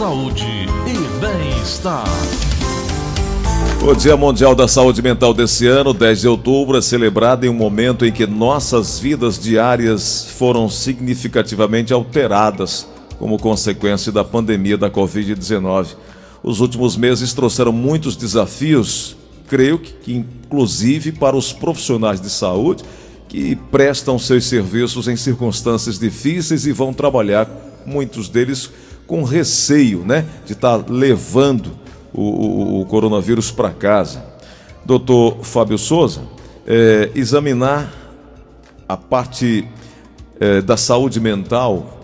saúde 0.00 0.46
e 0.86 1.20
bem-estar. 1.20 2.08
O 3.86 3.94
Dia 3.94 4.16
Mundial 4.16 4.54
da 4.54 4.66
Saúde 4.66 5.02
Mental 5.02 5.34
desse 5.34 5.66
ano, 5.66 5.92
10 5.92 6.20
de 6.22 6.26
outubro, 6.26 6.78
é 6.78 6.80
celebrado 6.80 7.44
em 7.44 7.50
um 7.50 7.54
momento 7.54 8.06
em 8.06 8.10
que 8.10 8.26
nossas 8.26 8.98
vidas 8.98 9.38
diárias 9.38 10.24
foram 10.38 10.70
significativamente 10.70 11.92
alteradas 11.92 12.88
como 13.18 13.38
consequência 13.38 14.10
da 14.10 14.24
pandemia 14.24 14.78
da 14.78 14.88
Covid-19. 14.90 15.88
Os 16.42 16.60
últimos 16.60 16.96
meses 16.96 17.34
trouxeram 17.34 17.70
muitos 17.70 18.16
desafios, 18.16 19.14
creio 19.48 19.78
que, 19.78 20.14
inclusive 20.14 21.12
para 21.12 21.36
os 21.36 21.52
profissionais 21.52 22.22
de 22.22 22.30
saúde 22.30 22.82
que 23.28 23.54
prestam 23.70 24.18
seus 24.18 24.46
serviços 24.46 25.08
em 25.08 25.16
circunstâncias 25.16 25.98
difíceis 25.98 26.64
e 26.64 26.72
vão 26.72 26.94
trabalhar, 26.94 27.46
muitos 27.84 28.30
deles 28.30 28.70
com 29.10 29.24
receio 29.24 30.04
né, 30.04 30.24
de 30.46 30.52
estar 30.52 30.88
levando 30.88 31.72
o, 32.14 32.22
o, 32.22 32.80
o 32.80 32.86
coronavírus 32.86 33.50
para 33.50 33.70
casa. 33.70 34.24
Doutor 34.84 35.38
Fábio 35.42 35.76
Souza, 35.76 36.22
é, 36.64 37.10
examinar 37.12 37.92
a 38.88 38.96
parte 38.96 39.66
é, 40.38 40.62
da 40.62 40.76
saúde 40.76 41.18
mental, 41.18 42.00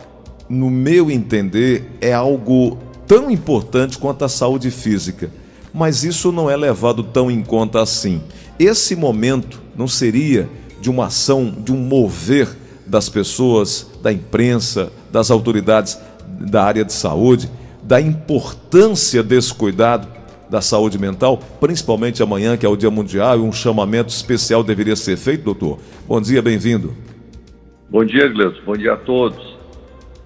no 0.48 0.68
meu 0.68 1.08
entender, 1.08 1.96
é 2.00 2.12
algo 2.12 2.76
tão 3.06 3.30
importante 3.30 3.98
quanto 3.98 4.24
a 4.24 4.28
saúde 4.28 4.72
física, 4.72 5.30
mas 5.72 6.02
isso 6.02 6.32
não 6.32 6.50
é 6.50 6.56
levado 6.56 7.04
tão 7.04 7.30
em 7.30 7.40
conta 7.40 7.80
assim. 7.80 8.20
Esse 8.58 8.96
momento 8.96 9.62
não 9.76 9.86
seria 9.86 10.48
de 10.80 10.90
uma 10.90 11.06
ação, 11.06 11.54
de 11.56 11.72
um 11.72 11.76
mover 11.76 12.48
das 12.84 13.08
pessoas, 13.08 13.86
da 14.02 14.12
imprensa, 14.12 14.90
das 15.12 15.30
autoridades 15.30 15.96
da 16.38 16.64
área 16.64 16.84
de 16.84 16.92
saúde, 16.92 17.50
da 17.82 18.00
importância 18.00 19.22
desse 19.22 19.54
cuidado 19.54 20.08
da 20.48 20.60
saúde 20.60 20.98
mental, 20.98 21.38
principalmente 21.60 22.22
amanhã, 22.22 22.56
que 22.56 22.64
é 22.64 22.68
o 22.68 22.76
Dia 22.76 22.90
Mundial, 22.90 23.38
e 23.38 23.42
um 23.42 23.52
chamamento 23.52 24.10
especial 24.10 24.62
deveria 24.62 24.96
ser 24.96 25.16
feito, 25.16 25.44
doutor. 25.44 25.78
Bom 26.06 26.20
dia, 26.20 26.40
bem-vindo. 26.40 26.94
Bom 27.88 28.04
dia, 28.04 28.28
Gleudson. 28.28 28.62
Bom 28.64 28.76
dia 28.76 28.92
a 28.92 28.96
todos. 28.96 29.56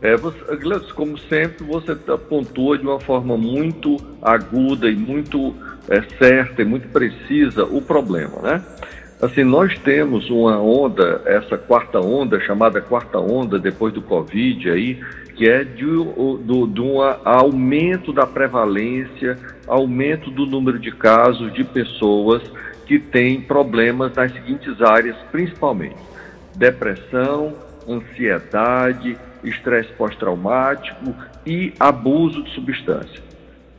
É, 0.03 0.17
Gleudson, 0.17 0.95
como 0.95 1.19
sempre, 1.19 1.65
você 1.65 1.95
pontua 1.95 2.79
de 2.79 2.85
uma 2.85 2.99
forma 3.01 3.37
muito 3.37 3.99
aguda 4.23 4.89
e 4.89 4.97
muito 4.97 5.55
é, 5.89 6.03
certa 6.19 6.63
e 6.63 6.65
muito 6.65 6.89
precisa 6.89 7.65
o 7.65 7.83
problema, 7.83 8.41
né? 8.43 8.63
Assim, 9.21 9.45
nós 9.45 9.79
temos 9.81 10.31
uma 10.31 10.59
onda, 10.59 11.21
essa 11.27 11.59
quarta 11.59 12.01
onda, 12.01 12.41
chamada 12.41 12.81
quarta 12.81 13.19
onda 13.19 13.59
depois 13.59 13.93
do 13.93 14.01
Covid 14.01 14.71
aí, 14.71 14.99
que 15.41 15.49
é 15.49 15.65
de, 15.65 15.87
de 15.87 16.83
um 16.83 17.01
aumento 17.25 18.13
da 18.13 18.27
prevalência, 18.27 19.39
aumento 19.67 20.31
do 20.31 20.45
número 20.45 20.79
de 20.79 20.93
casos 20.93 21.51
de 21.55 21.65
pessoas 21.65 22.43
que 22.85 22.99
têm 22.99 23.41
problemas 23.41 24.15
nas 24.15 24.31
seguintes 24.35 24.83
áreas, 24.83 25.17
principalmente 25.33 25.97
depressão, 26.55 27.55
ansiedade, 27.89 29.17
estresse 29.43 29.91
pós-traumático 29.95 31.15
e 31.47 31.73
abuso 31.81 32.43
de 32.43 32.51
substância. 32.51 33.23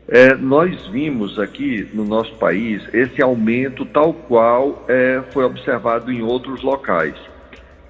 É, 0.08 0.34
nós 0.34 0.88
vimos 0.88 1.38
aqui 1.38 1.88
no 1.94 2.04
nosso 2.04 2.34
país 2.38 2.82
esse 2.92 3.22
aumento 3.22 3.86
tal 3.86 4.16
qual 4.16 4.84
é, 4.88 5.22
foi 5.32 5.44
observado 5.44 6.12
em 6.12 6.24
outros 6.24 6.64
locais. 6.64 7.14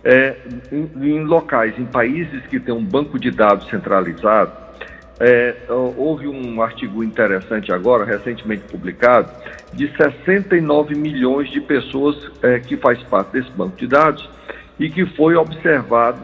É, 0.04 0.36
em, 0.72 0.90
em, 0.96 1.24
locais, 1.24 1.78
em 1.78 1.86
países 1.86 2.46
que 2.48 2.60
têm 2.60 2.74
um 2.74 2.84
banco 2.84 3.20
de 3.20 3.30
dados 3.30 3.68
centralizado, 3.70 4.52
é, 5.20 5.56
houve 5.70 6.28
um 6.28 6.60
artigo 6.64 7.04
interessante 7.04 7.72
agora, 7.72 8.04
recentemente 8.04 8.64
publicado, 8.64 9.32
de 9.72 9.88
69 9.96 10.96
milhões 10.96 11.52
de 11.52 11.62
pessoas 11.62 12.32
é, 12.42 12.60
que 12.60 12.76
faz 12.76 13.02
parte 13.04 13.34
desse 13.34 13.52
banco 13.52 13.78
de 13.78 13.86
dados 13.86 14.28
e 14.80 14.90
que 14.90 15.06
foi 15.06 15.36
observado 15.36 16.20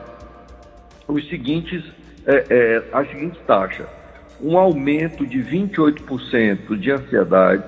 os 1.07 1.29
seguintes, 1.29 1.83
é, 2.25 2.43
é, 2.49 2.83
as 2.91 3.07
seguintes 3.09 3.39
taxas. 3.45 3.85
Um 4.41 4.57
aumento 4.57 5.25
de 5.27 5.37
28% 5.43 6.75
de 6.75 6.91
ansiedade, 6.91 7.63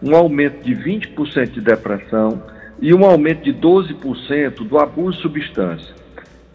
um 0.00 0.14
aumento 0.14 0.62
de 0.62 0.76
20% 0.76 1.50
de 1.50 1.60
depressão 1.60 2.40
e 2.80 2.94
um 2.94 3.04
aumento 3.04 3.42
de 3.42 3.52
12% 3.52 4.66
do 4.66 4.78
abuso 4.78 5.16
de 5.16 5.22
substância. 5.22 5.94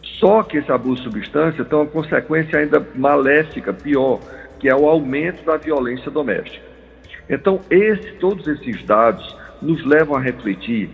Só 0.01 0.43
que 0.43 0.57
esse 0.57 0.71
abuso 0.71 0.97
de 0.97 1.03
substância 1.03 1.65
tem 1.65 1.77
uma 1.77 1.87
consequência 1.87 2.59
ainda 2.59 2.85
maléfica, 2.95 3.73
pior, 3.73 4.19
que 4.59 4.69
é 4.69 4.75
o 4.75 4.87
aumento 4.87 5.43
da 5.43 5.57
violência 5.57 6.09
doméstica. 6.09 6.63
Então, 7.29 7.59
esse, 7.69 8.13
todos 8.13 8.47
esses 8.47 8.83
dados 8.83 9.35
nos 9.61 9.85
levam 9.85 10.15
a 10.15 10.19
refletir 10.19 10.89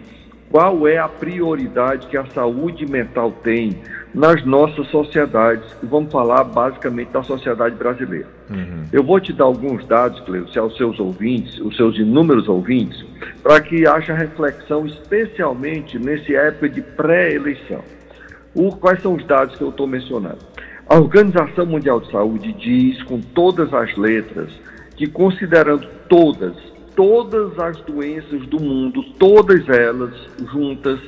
qual 0.49 0.87
é 0.87 0.97
a 0.97 1.07
prioridade 1.07 2.07
que 2.07 2.17
a 2.17 2.25
saúde 2.27 2.85
mental 2.85 3.31
tem 3.31 3.81
nas 4.13 4.43
nossas 4.45 4.87
sociedades. 4.87 5.65
E 5.83 5.85
vamos 5.85 6.11
falar 6.11 6.43
basicamente 6.43 7.09
da 7.09 7.23
sociedade 7.23 7.75
brasileira. 7.75 8.27
Uhum. 8.49 8.83
Eu 8.91 9.03
vou 9.03 9.19
te 9.19 9.31
dar 9.31 9.45
alguns 9.45 9.85
dados, 9.85 10.19
Cleusa, 10.21 10.59
aos 10.59 10.75
seus 10.77 10.99
ouvintes, 10.99 11.59
os 11.59 11.75
seus 11.75 11.97
inúmeros 11.97 12.47
ouvintes, 12.47 13.05
para 13.43 13.61
que 13.61 13.87
haja 13.87 14.13
reflexão, 14.13 14.85
especialmente 14.85 15.97
nesse 15.99 16.35
época 16.35 16.69
de 16.69 16.81
pré-eleição. 16.81 17.83
Quais 18.79 19.01
são 19.01 19.15
os 19.15 19.25
dados 19.25 19.55
que 19.55 19.63
eu 19.63 19.69
estou 19.69 19.87
mencionando? 19.87 20.39
A 20.87 20.95
Organização 20.97 21.67
Mundial 21.67 21.99
de 21.99 22.11
Saúde 22.11 22.51
diz 22.53 23.01
com 23.03 23.21
todas 23.21 23.71
as 23.73 23.95
letras 23.95 24.51
que, 24.95 25.05
considerando 25.05 25.87
todas, 26.09 26.55
todas 26.95 27.57
as 27.59 27.79
doenças 27.81 28.45
do 28.47 28.59
mundo, 28.59 29.03
todas 29.19 29.69
elas 29.69 30.13
juntas, 30.51 30.99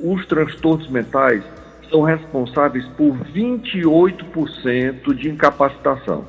os 0.00 0.26
transtornos 0.26 0.88
mentais 0.88 1.44
são 1.90 2.02
responsáveis 2.02 2.86
por 2.96 3.16
28% 3.34 5.14
de 5.14 5.30
incapacitação, 5.30 6.24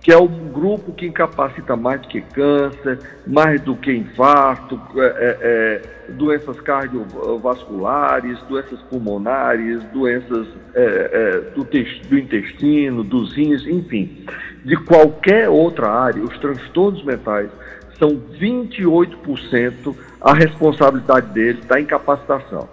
que 0.00 0.12
é 0.12 0.16
o 0.16 0.28
grupo 0.28 0.92
que 0.92 1.06
incapacita 1.06 1.76
mais 1.76 2.00
do 2.02 2.08
que 2.08 2.20
câncer, 2.20 2.98
mais 3.26 3.60
do 3.62 3.74
que 3.74 3.92
infarto, 3.92 4.80
é, 4.96 5.00
é, 5.00 5.38
é 5.40 6.12
doenças 6.12 6.60
cardiovasculares, 6.60 8.38
doenças 8.42 8.80
pulmonares, 8.82 9.82
doenças 9.84 10.46
é, 10.74 11.10
é, 11.12 11.40
do, 11.54 11.64
do 11.64 12.18
intestino, 12.18 13.02
dos 13.02 13.32
rins, 13.34 13.66
enfim, 13.66 14.26
de 14.64 14.76
qualquer 14.76 15.48
outra 15.48 15.88
área, 15.88 16.22
os 16.22 16.38
transtornos 16.38 17.02
mentais 17.04 17.50
são 17.98 18.20
28% 18.40 19.96
a 20.20 20.34
responsabilidade 20.34 21.28
deles 21.32 21.64
da 21.66 21.80
incapacitação. 21.80 22.68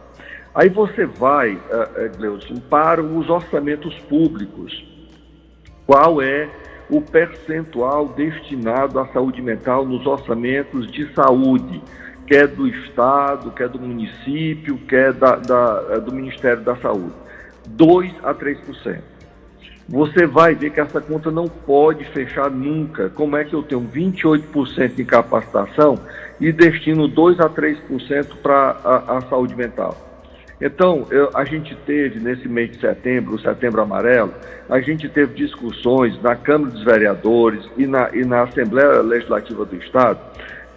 Aí 0.53 0.67
você 0.67 1.06
vai, 1.06 1.53
uh, 1.53 2.17
Gleudson, 2.17 2.56
para 2.69 3.01
os 3.01 3.29
orçamentos 3.29 3.97
públicos. 4.01 4.85
Qual 5.85 6.22
é 6.22 6.50
o 6.89 7.01
percentual 7.01 8.09
destinado 8.09 9.00
à 9.00 9.07
saúde 9.07 9.41
mental 9.41 9.85
nos 9.85 10.06
orçamentos 10.06 10.91
de 10.91 11.12
saúde, 11.13 11.81
quer 12.28 12.47
do 12.47 12.67
Estado, 12.67 13.50
quer 13.51 13.69
do 13.69 13.79
município, 13.79 14.78
quer 14.89 15.13
da, 15.13 15.38
da, 15.38 16.00
do 16.00 16.13
Ministério 16.13 16.62
da 16.63 16.75
Saúde? 16.75 17.13
2 17.68 18.13
a 18.23 18.33
3%. 18.33 19.00
Você 19.88 20.25
vai 20.25 20.53
ver 20.53 20.72
que 20.72 20.79
essa 20.79 21.01
conta 21.01 21.31
não 21.31 21.47
pode 21.47 22.06
fechar 22.06 22.50
nunca. 22.50 23.09
Como 23.09 23.35
é 23.35 23.44
que 23.44 23.53
eu 23.53 23.63
tenho 23.63 23.81
28% 23.81 24.95
de 24.95 25.03
capacitação 25.06 25.97
e 26.39 26.51
destino 26.51 27.07
2 27.07 27.39
a 27.39 27.50
3% 27.50 28.35
para 28.41 28.78
a, 28.83 29.18
a 29.18 29.22
saúde 29.22 29.56
mental? 29.56 30.11
Então, 30.62 31.08
eu, 31.10 31.32
a 31.34 31.44
gente 31.44 31.76
teve 31.86 32.20
nesse 32.20 32.48
mês 32.48 32.72
de 32.72 32.80
setembro, 32.80 33.36
o 33.36 33.40
setembro 33.40 33.82
amarelo, 33.82 34.34
a 34.70 34.80
gente 34.80 35.10
teve 35.10 35.34
discussões 35.34 36.22
na 36.22 36.36
Câmara 36.36 36.72
dos 36.72 36.84
Vereadores 36.84 37.68
e 37.78 37.88
na, 37.88 38.10
e 38.13 38.24
na 38.24 38.44
Assembleia 38.44 39.02
Legislativa 39.02 39.66
do 39.66 39.75
Estado, 39.75 40.19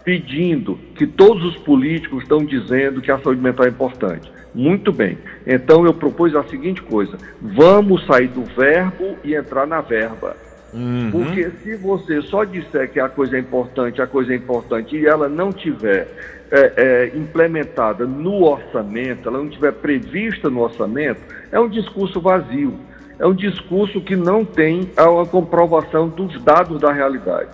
pedindo 0.03 0.79
que 0.95 1.07
todos 1.07 1.45
os 1.45 1.57
políticos 1.59 2.23
estão 2.23 2.39
dizendo 2.39 3.03
que 3.03 3.11
a 3.11 3.19
saúde 3.19 3.43
mental 3.43 3.67
é 3.67 3.69
importante. 3.69 4.33
Muito 4.55 4.93
bem. 4.93 5.19
Então 5.47 5.85
eu 5.85 5.93
propus 5.93 6.35
a 6.35 6.45
seguinte 6.45 6.81
coisa: 6.81 7.19
vamos 7.43 8.07
sair 8.07 8.29
do 8.29 8.45
verbo 8.45 9.17
e 9.25 9.35
entrar 9.35 9.67
na 9.67 9.81
verba. 9.81 10.37
Uhum. 10.75 11.11
Porque 11.13 11.51
se 11.63 11.77
você 11.77 12.21
só 12.23 12.43
disser 12.43 12.91
que 12.91 12.99
a 12.99 13.09
coisa 13.09 13.37
é 13.37 13.41
importante, 13.41 14.03
a 14.03 14.07
coisa 14.07 14.33
é 14.33 14.37
importante, 14.37 14.97
e 14.97 15.07
ela 15.07 15.29
não 15.29 15.53
tiver 15.53 16.09
é, 16.51 16.73
é, 16.77 17.13
implementada 17.17 18.05
no 18.05 18.43
orçamento, 18.43 19.29
ela 19.29 19.39
não 19.39 19.49
tiver 19.49 19.73
prevista 19.73 20.51
no 20.51 20.61
orçamento, 20.61 21.21
é 21.53 21.61
um 21.61 21.69
discurso 21.69 22.21
vazio. 22.21 22.79
É 23.17 23.27
um 23.27 23.35
discurso 23.35 24.01
que 24.01 24.17
não 24.17 24.45
tem 24.45 24.91
a 24.97 25.27
comprovação 25.27 26.09
dos 26.09 26.43
dados 26.43 26.81
da 26.81 26.93
realidade. 26.93 27.51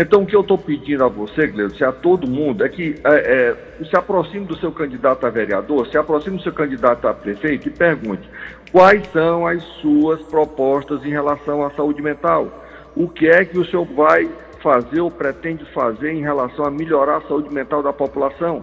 Então, 0.00 0.22
o 0.22 0.26
que 0.26 0.36
eu 0.36 0.42
estou 0.42 0.56
pedindo 0.56 1.02
a 1.02 1.08
você, 1.08 1.48
Gleison, 1.48 1.84
a 1.84 1.90
todo 1.90 2.24
mundo, 2.24 2.64
é 2.64 2.68
que 2.68 2.94
é, 3.02 3.56
é, 3.80 3.84
se 3.84 3.96
aproxime 3.96 4.46
do 4.46 4.56
seu 4.56 4.70
candidato 4.70 5.26
a 5.26 5.28
vereador, 5.28 5.88
se 5.88 5.98
aproxime 5.98 6.36
do 6.36 6.42
seu 6.44 6.52
candidato 6.52 7.08
a 7.08 7.12
prefeito 7.12 7.66
e 7.66 7.72
pergunte 7.72 8.22
quais 8.70 9.04
são 9.08 9.44
as 9.44 9.60
suas 9.80 10.22
propostas 10.22 11.04
em 11.04 11.08
relação 11.08 11.66
à 11.66 11.70
saúde 11.70 12.00
mental. 12.00 12.64
o 12.94 13.08
que 13.08 13.28
é 13.28 13.44
que 13.44 13.58
o 13.58 13.64
senhor 13.64 13.86
vai 13.86 14.30
fazer 14.62 15.00
ou 15.00 15.10
pretende 15.10 15.64
fazer 15.72 16.12
em 16.12 16.22
relação 16.22 16.64
a 16.64 16.70
melhorar 16.70 17.16
a 17.16 17.22
saúde 17.22 17.52
mental 17.52 17.82
da 17.82 17.92
população? 17.92 18.62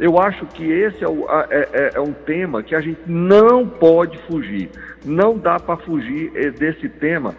Eu 0.00 0.18
acho 0.18 0.44
que 0.46 0.68
esse 0.68 1.04
é, 1.04 1.08
o, 1.08 1.24
é, 1.50 1.68
é, 1.72 1.90
é 1.94 2.00
um 2.00 2.12
tema 2.12 2.64
que 2.64 2.74
a 2.74 2.80
gente 2.80 3.00
não 3.06 3.64
pode 3.64 4.18
fugir. 4.26 4.70
Não 5.04 5.38
dá 5.38 5.60
para 5.60 5.76
fugir 5.76 6.32
eh, 6.34 6.50
desse 6.50 6.88
tema 6.88 7.32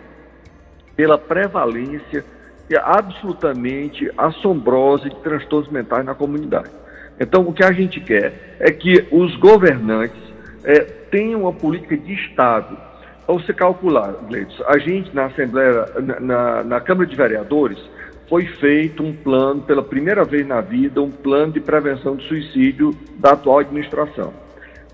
pela 0.96 1.18
prevalência 1.18 2.24
absolutamente 2.78 4.12
assombrosa 4.18 5.10
de 5.10 5.16
transtornos 5.18 5.70
mentais 5.70 6.06
na 6.06 6.16
comunidade. 6.16 6.72
Então, 7.20 7.48
o 7.48 7.54
que 7.54 7.64
a 7.64 7.72
gente 7.72 8.00
quer 8.00 8.58
é 8.60 8.72
que 8.72 9.08
os 9.12 9.36
governantes 9.38 10.20
é, 10.64 10.80
tenham 10.80 11.42
uma 11.42 11.54
política 11.54 11.96
de 11.96 12.14
Estado. 12.14 12.78
Ao 13.28 13.40
se 13.40 13.54
calcular, 13.54 14.14
Gleitos, 14.28 14.62
a 14.68 14.78
gente 14.78 15.16
na 15.16 15.26
Assembleia, 15.26 15.86
na, 16.02 16.20
na, 16.20 16.64
na 16.64 16.80
Câmara 16.82 17.08
de 17.08 17.16
Vereadores, 17.16 17.80
foi 18.28 18.46
feito 18.46 19.04
um 19.04 19.14
plano, 19.14 19.62
pela 19.62 19.84
primeira 19.84 20.24
vez 20.24 20.46
na 20.46 20.62
vida, 20.62 21.02
um 21.02 21.12
plano 21.12 21.54
de 21.54 21.60
prevenção 21.60 22.16
de 22.16 22.28
suicídio 22.28 22.92
da 23.18 23.32
atual 23.32 23.60
administração. 23.60 24.34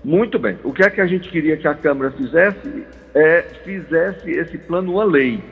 Muito 0.04 0.38
bem. 0.38 0.58
O 0.64 0.72
que 0.72 0.82
é 0.82 0.90
que 0.90 1.00
a 1.00 1.06
gente 1.06 1.28
queria 1.28 1.56
que 1.56 1.66
a 1.66 1.74
Câmara 1.74 2.10
fizesse? 2.10 2.84
É, 3.14 3.42
fizesse 3.64 4.30
esse 4.30 4.58
plano 4.58 4.92
uma 4.92 5.04
lei. 5.04 5.42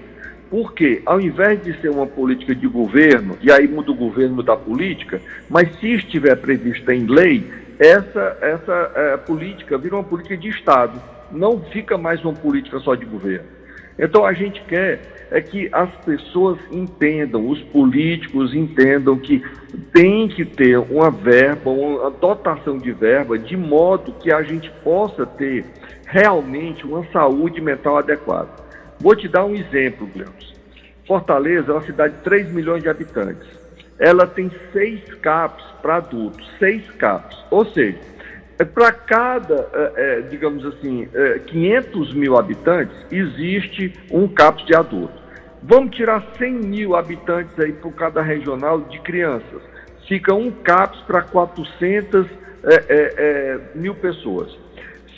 Porque, 0.50 1.00
ao 1.06 1.20
invés 1.20 1.62
de 1.62 1.80
ser 1.80 1.90
uma 1.90 2.06
política 2.06 2.54
de 2.54 2.66
governo, 2.66 3.38
e 3.40 3.52
aí 3.52 3.68
muda 3.68 3.92
o 3.92 3.94
governo 3.94 4.42
da 4.42 4.56
política, 4.56 5.22
mas 5.48 5.72
se 5.78 5.92
estiver 5.92 6.34
prevista 6.36 6.92
em 6.92 7.06
lei, 7.06 7.48
essa, 7.78 8.36
essa 8.42 8.92
é, 8.94 9.16
política 9.16 9.78
vira 9.78 9.94
uma 9.94 10.04
política 10.04 10.36
de 10.36 10.48
Estado, 10.48 11.00
não 11.30 11.60
fica 11.60 11.96
mais 11.96 12.22
uma 12.24 12.34
política 12.34 12.80
só 12.80 12.96
de 12.96 13.04
governo. 13.04 13.46
Então 13.96 14.24
a 14.26 14.32
gente 14.32 14.60
quer 14.62 15.00
é 15.30 15.40
que 15.40 15.68
as 15.72 15.90
pessoas 16.04 16.58
entendam, 16.72 17.48
os 17.48 17.60
políticos 17.64 18.52
entendam 18.52 19.16
que 19.16 19.42
tem 19.92 20.26
que 20.26 20.44
ter 20.44 20.76
uma 20.76 21.10
verba, 21.10 21.70
uma 21.70 22.10
dotação 22.10 22.76
de 22.76 22.90
verba, 22.90 23.38
de 23.38 23.56
modo 23.56 24.12
que 24.12 24.32
a 24.32 24.42
gente 24.42 24.68
possa 24.82 25.24
ter 25.24 25.64
realmente 26.06 26.84
uma 26.84 27.04
saúde 27.12 27.60
mental 27.60 27.98
adequada. 27.98 28.48
Vou 29.00 29.16
te 29.16 29.26
dar 29.26 29.46
um 29.46 29.54
exemplo, 29.54 30.06
Gleus. 30.06 30.54
Fortaleza 31.06 31.72
é 31.72 31.74
uma 31.74 31.82
cidade 31.82 32.14
de 32.16 32.20
3 32.20 32.52
milhões 32.52 32.82
de 32.82 32.88
habitantes. 32.88 33.48
Ela 33.98 34.26
tem 34.26 34.50
seis 34.72 35.02
CAPs 35.14 35.64
para 35.82 35.96
adultos, 35.96 36.46
seis 36.58 36.88
CAPs. 36.92 37.36
Ou 37.50 37.64
seja, 37.66 37.98
é, 38.58 38.64
para 38.64 38.92
cada, 38.92 39.68
é, 39.72 39.92
é, 39.96 40.20
digamos 40.22 40.64
assim, 40.66 41.08
500 41.46 42.12
mil 42.12 42.36
habitantes, 42.36 42.94
existe 43.10 43.94
um 44.10 44.28
CAPS 44.28 44.66
de 44.66 44.74
adulto. 44.74 45.20
Vamos 45.62 45.96
tirar 45.96 46.22
100 46.38 46.52
mil 46.52 46.94
habitantes 46.94 47.58
aí 47.58 47.72
por 47.72 47.92
cada 47.94 48.22
regional 48.22 48.80
de 48.82 48.98
crianças. 49.00 49.62
Fica 50.06 50.34
um 50.34 50.50
CAPS 50.50 51.00
para 51.02 51.22
400 51.22 52.26
mil 53.74 53.94
pessoas. 53.94 54.56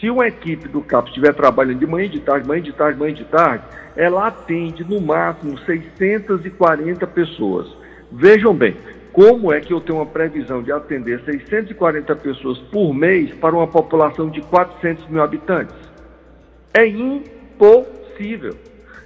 Se 0.03 0.11
uma 0.11 0.27
equipe 0.27 0.67
do 0.67 0.81
CAPS 0.81 1.11
estiver 1.11 1.33
trabalhando 1.33 1.79
de 1.79 1.87
manhã 1.87 2.09
de 2.09 2.19
tarde, 2.19 2.49
manhã 2.49 2.61
de 2.61 2.73
tarde, 2.73 2.99
manhã 2.99 3.15
de 3.15 3.25
tarde, 3.25 3.63
ela 3.95 4.27
atende 4.27 4.83
no 4.83 5.01
máximo 5.01 5.57
640 5.59 7.07
pessoas. 7.07 7.69
Vejam 8.11 8.53
bem, 8.53 8.77
como 9.13 9.53
é 9.53 9.61
que 9.61 9.73
eu 9.73 9.81
tenho 9.81 10.01
uma 10.01 10.07
previsão 10.07 10.61
de 10.61 10.73
atender 10.73 11.21
640 11.21 12.17
pessoas 12.17 12.59
por 12.73 12.93
mês 12.93 13.33
para 13.35 13.55
uma 13.55 13.69
população 13.69 14.29
de 14.29 14.41
400 14.41 15.07
mil 15.07 15.23
habitantes? 15.23 15.77
É 16.75 16.85
impossível. 16.85 18.57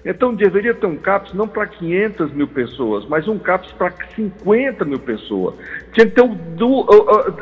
Então 0.06 0.32
deveria 0.32 0.72
ter 0.72 0.86
um 0.86 0.96
CAPS 0.96 1.34
não 1.34 1.48
para 1.48 1.66
500 1.66 2.32
mil 2.32 2.46
pessoas, 2.46 3.04
mas 3.08 3.26
um 3.26 3.40
CAPS 3.40 3.72
para 3.72 3.92
50 4.14 4.84
mil 4.84 5.00
pessoas. 5.00 5.56
Tinha 5.92 6.06
que, 6.06 6.12
ter 6.12 6.22
um, 6.22 6.36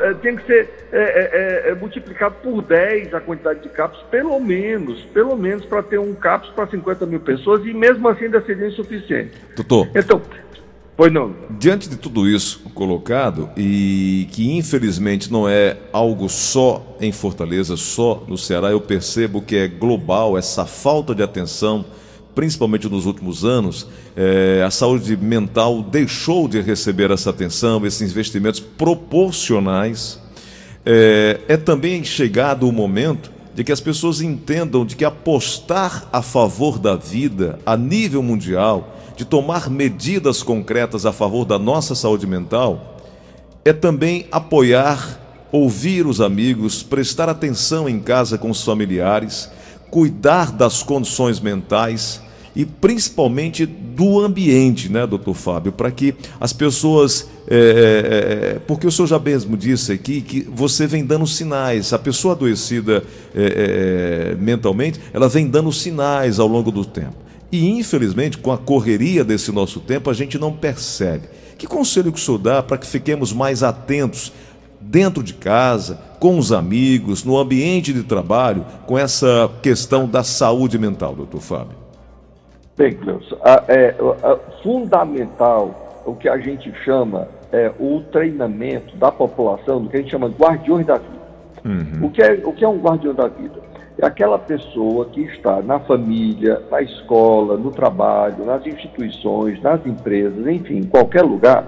é, 0.01 0.13
tinha 0.15 0.35
que 0.35 0.45
ser 0.47 0.87
é, 0.91 1.69
é, 1.69 1.75
multiplicado 1.75 2.35
por 2.41 2.63
10 2.63 3.13
a 3.13 3.21
quantidade 3.21 3.61
de 3.61 3.69
CAPS, 3.69 3.99
pelo 4.09 4.39
menos, 4.39 4.99
pelo 5.13 5.37
menos 5.37 5.63
para 5.65 5.83
ter 5.83 5.99
um 5.99 6.15
CAPS 6.15 6.49
para 6.49 6.65
50 6.65 7.05
mil 7.05 7.19
pessoas, 7.19 7.63
e 7.65 7.73
mesmo 7.73 8.07
assim 8.09 8.25
ainda 8.25 8.41
seria 8.41 8.67
insuficiente. 8.67 9.33
Doutor. 9.55 9.87
Então, 9.95 10.19
Pois 10.97 11.11
não. 11.11 11.35
Diante 11.49 11.89
de 11.89 11.97
tudo 11.97 12.25
isso 12.25 12.61
colocado, 12.73 13.49
e 13.57 14.29
que 14.31 14.57
infelizmente 14.57 15.29
não 15.29 15.47
é 15.47 15.75
algo 15.91 16.29
só 16.29 16.95
em 17.01 17.11
Fortaleza, 17.11 17.75
só 17.75 18.23
no 18.29 18.37
Ceará, 18.37 18.71
eu 18.71 18.79
percebo 18.79 19.41
que 19.41 19.57
é 19.57 19.67
global 19.67 20.37
essa 20.37 20.65
falta 20.65 21.13
de 21.13 21.21
atenção 21.21 21.83
principalmente 22.35 22.89
nos 22.89 23.05
últimos 23.05 23.45
anos, 23.45 23.87
é, 24.15 24.61
a 24.63 24.69
saúde 24.69 25.15
mental 25.15 25.81
deixou 25.81 26.47
de 26.47 26.59
receber 26.59 27.09
essa 27.09 27.29
atenção, 27.29 27.83
esses 27.85 28.11
investimentos 28.11 28.59
proporcionais. 28.59 30.19
É, 30.85 31.39
é 31.47 31.57
também 31.57 32.03
chegado 32.03 32.67
o 32.67 32.73
momento 32.73 33.31
de 33.55 33.63
que 33.63 33.71
as 33.71 33.79
pessoas 33.79 34.19
entendam 34.19 34.85
de 34.85 34.97
que 34.97 35.05
apostar 35.05 36.09
a 36.11 36.21
favor 36.21 36.77
da 36.77 36.97
vida 36.97 37.57
a 37.65 37.77
nível 37.77 38.21
mundial, 38.21 38.97
de 39.15 39.23
tomar 39.23 39.69
medidas 39.69 40.43
concretas 40.43 41.05
a 41.05 41.13
favor 41.13 41.45
da 41.45 41.57
nossa 41.57 41.95
saúde 41.95 42.27
mental, 42.27 42.97
é 43.63 43.71
também 43.71 44.27
apoiar, 44.29 45.47
ouvir 45.53 46.05
os 46.05 46.19
amigos, 46.19 46.83
prestar 46.83 47.29
atenção 47.29 47.87
em 47.87 47.97
casa 47.97 48.37
com 48.37 48.49
os 48.49 48.61
familiares, 48.61 49.49
cuidar 49.89 50.51
das 50.51 50.83
condições 50.83 51.39
mentais 51.39 52.24
e 52.55 52.65
principalmente 52.65 53.65
do 53.65 54.19
ambiente, 54.19 54.89
né, 54.89 55.05
doutor 55.05 55.33
Fábio, 55.33 55.71
para 55.71 55.91
que 55.91 56.15
as 56.39 56.53
pessoas. 56.53 57.29
É, 57.47 57.55
é, 57.55 58.55
é, 58.55 58.59
porque 58.65 58.87
o 58.87 58.91
senhor 58.91 59.07
já 59.07 59.19
mesmo 59.19 59.55
disse 59.55 59.91
aqui 59.91 60.21
que 60.21 60.41
você 60.51 60.87
vem 60.87 61.05
dando 61.05 61.27
sinais, 61.27 61.93
a 61.93 61.99
pessoa 61.99 62.33
adoecida 62.33 63.03
é, 63.35 64.31
é, 64.31 64.35
mentalmente, 64.35 64.99
ela 65.13 65.29
vem 65.29 65.47
dando 65.47 65.71
sinais 65.71 66.39
ao 66.39 66.47
longo 66.47 66.71
do 66.71 66.83
tempo. 66.83 67.17
E 67.51 67.69
infelizmente, 67.69 68.37
com 68.37 68.51
a 68.51 68.57
correria 68.57 69.23
desse 69.23 69.51
nosso 69.51 69.79
tempo, 69.79 70.09
a 70.09 70.13
gente 70.13 70.39
não 70.39 70.51
percebe. 70.51 71.27
Que 71.57 71.67
conselho 71.67 72.11
que 72.11 72.19
o 72.19 72.21
senhor 72.21 72.39
dá 72.39 72.63
para 72.63 72.77
que 72.77 72.87
fiquemos 72.87 73.31
mais 73.31 73.61
atentos 73.61 74.33
dentro 74.81 75.21
de 75.21 75.33
casa, 75.33 75.99
com 76.19 76.37
os 76.37 76.51
amigos, 76.51 77.23
no 77.23 77.37
ambiente 77.37 77.93
de 77.93 78.03
trabalho, 78.03 78.65
com 78.87 78.97
essa 78.97 79.49
questão 79.61 80.07
da 80.07 80.23
saúde 80.23 80.77
mental, 80.77 81.15
doutor 81.15 81.41
Fábio? 81.41 81.84
Bem, 82.77 82.93
Cleuson, 82.93 83.37
é, 83.69 83.95
fundamental 84.61 86.03
o 86.05 86.13
que 86.13 86.27
a 86.27 86.37
gente 86.37 86.73
chama 86.83 87.27
é 87.51 87.71
o 87.79 88.01
treinamento 88.11 88.97
da 88.97 89.09
população, 89.11 89.81
do 89.81 89.89
que 89.89 89.95
a 89.95 89.99
gente 90.01 90.11
chama 90.11 90.29
de 90.29 90.35
guardiões 90.35 90.85
da 90.85 90.97
vida. 90.97 91.25
Uhum. 91.63 92.07
O, 92.07 92.11
que 92.11 92.21
é, 92.21 92.33
o 92.43 92.51
que 92.51 92.65
é 92.65 92.67
um 92.67 92.77
guardião 92.77 93.13
da 93.13 93.29
vida? 93.29 93.61
É 93.97 94.05
aquela 94.05 94.37
pessoa 94.37 95.05
que 95.05 95.21
está 95.21 95.61
na 95.61 95.79
família, 95.79 96.61
na 96.69 96.81
escola, 96.81 97.57
no 97.57 97.71
trabalho, 97.71 98.43
nas 98.45 98.65
instituições, 98.67 99.61
nas 99.61 99.85
empresas, 99.85 100.45
enfim, 100.45 100.79
em 100.79 100.83
qualquer 100.83 101.21
lugar, 101.21 101.63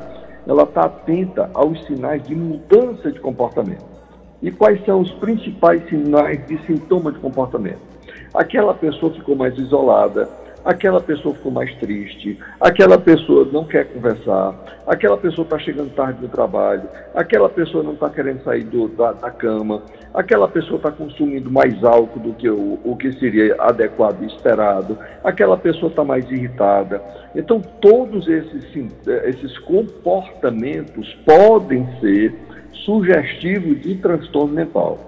ela 0.46 0.64
está 0.64 0.82
atenta 0.82 1.50
aos 1.54 1.82
sinais 1.86 2.22
de 2.24 2.36
mudança 2.36 3.10
de 3.10 3.20
comportamento. 3.22 3.86
E 4.42 4.52
quais 4.52 4.84
são 4.86 5.00
os 5.00 5.12
principais 5.14 5.88
sinais 5.88 6.46
de 6.48 6.58
sintoma 6.66 7.14
de 7.14 7.20
comportamento? 7.20 7.80
Aquela 8.34 8.74
pessoa 8.74 9.12
ficou 9.14 9.36
mais 9.38 9.58
isolada, 9.58 10.30
aquela 10.68 11.00
pessoa 11.00 11.34
ficou 11.34 11.50
mais 11.50 11.74
triste, 11.76 12.38
aquela 12.60 12.98
pessoa 12.98 13.48
não 13.50 13.64
quer 13.64 13.86
conversar, 13.86 14.54
aquela 14.86 15.16
pessoa 15.16 15.46
está 15.46 15.58
chegando 15.58 15.96
tarde 15.96 16.20
do 16.20 16.28
trabalho, 16.28 16.84
aquela 17.16 17.48
pessoa 17.48 17.82
não 17.82 17.94
está 17.94 18.10
querendo 18.10 18.44
sair 18.44 18.66
do, 18.66 18.90
da, 18.90 19.14
da, 19.14 19.32
cama, 19.32 19.82
aquela 20.14 20.46
pessoa 20.46 20.76
está 20.76 20.92
consumindo 20.92 21.50
mais 21.50 21.82
álcool 21.86 22.20
do 22.20 22.34
que 22.34 22.50
o, 22.50 22.80
o 22.84 22.98
que 22.98 23.14
seria 23.14 23.56
adequado 23.60 24.22
e 24.24 24.26
esperado, 24.28 24.98
aquela 25.24 25.56
pessoa 25.56 25.90
está 25.90 26.04
mais 26.04 26.30
irritada. 26.30 27.02
Então, 27.34 27.62
todos 27.62 28.28
esses, 28.28 28.66
esses 29.24 29.58
comportamentos 29.60 31.14
podem 31.26 31.88
ser 32.02 32.36
sugestivos 32.84 33.80
de 33.82 33.96
transtorno 33.96 34.54
mental. 34.54 35.00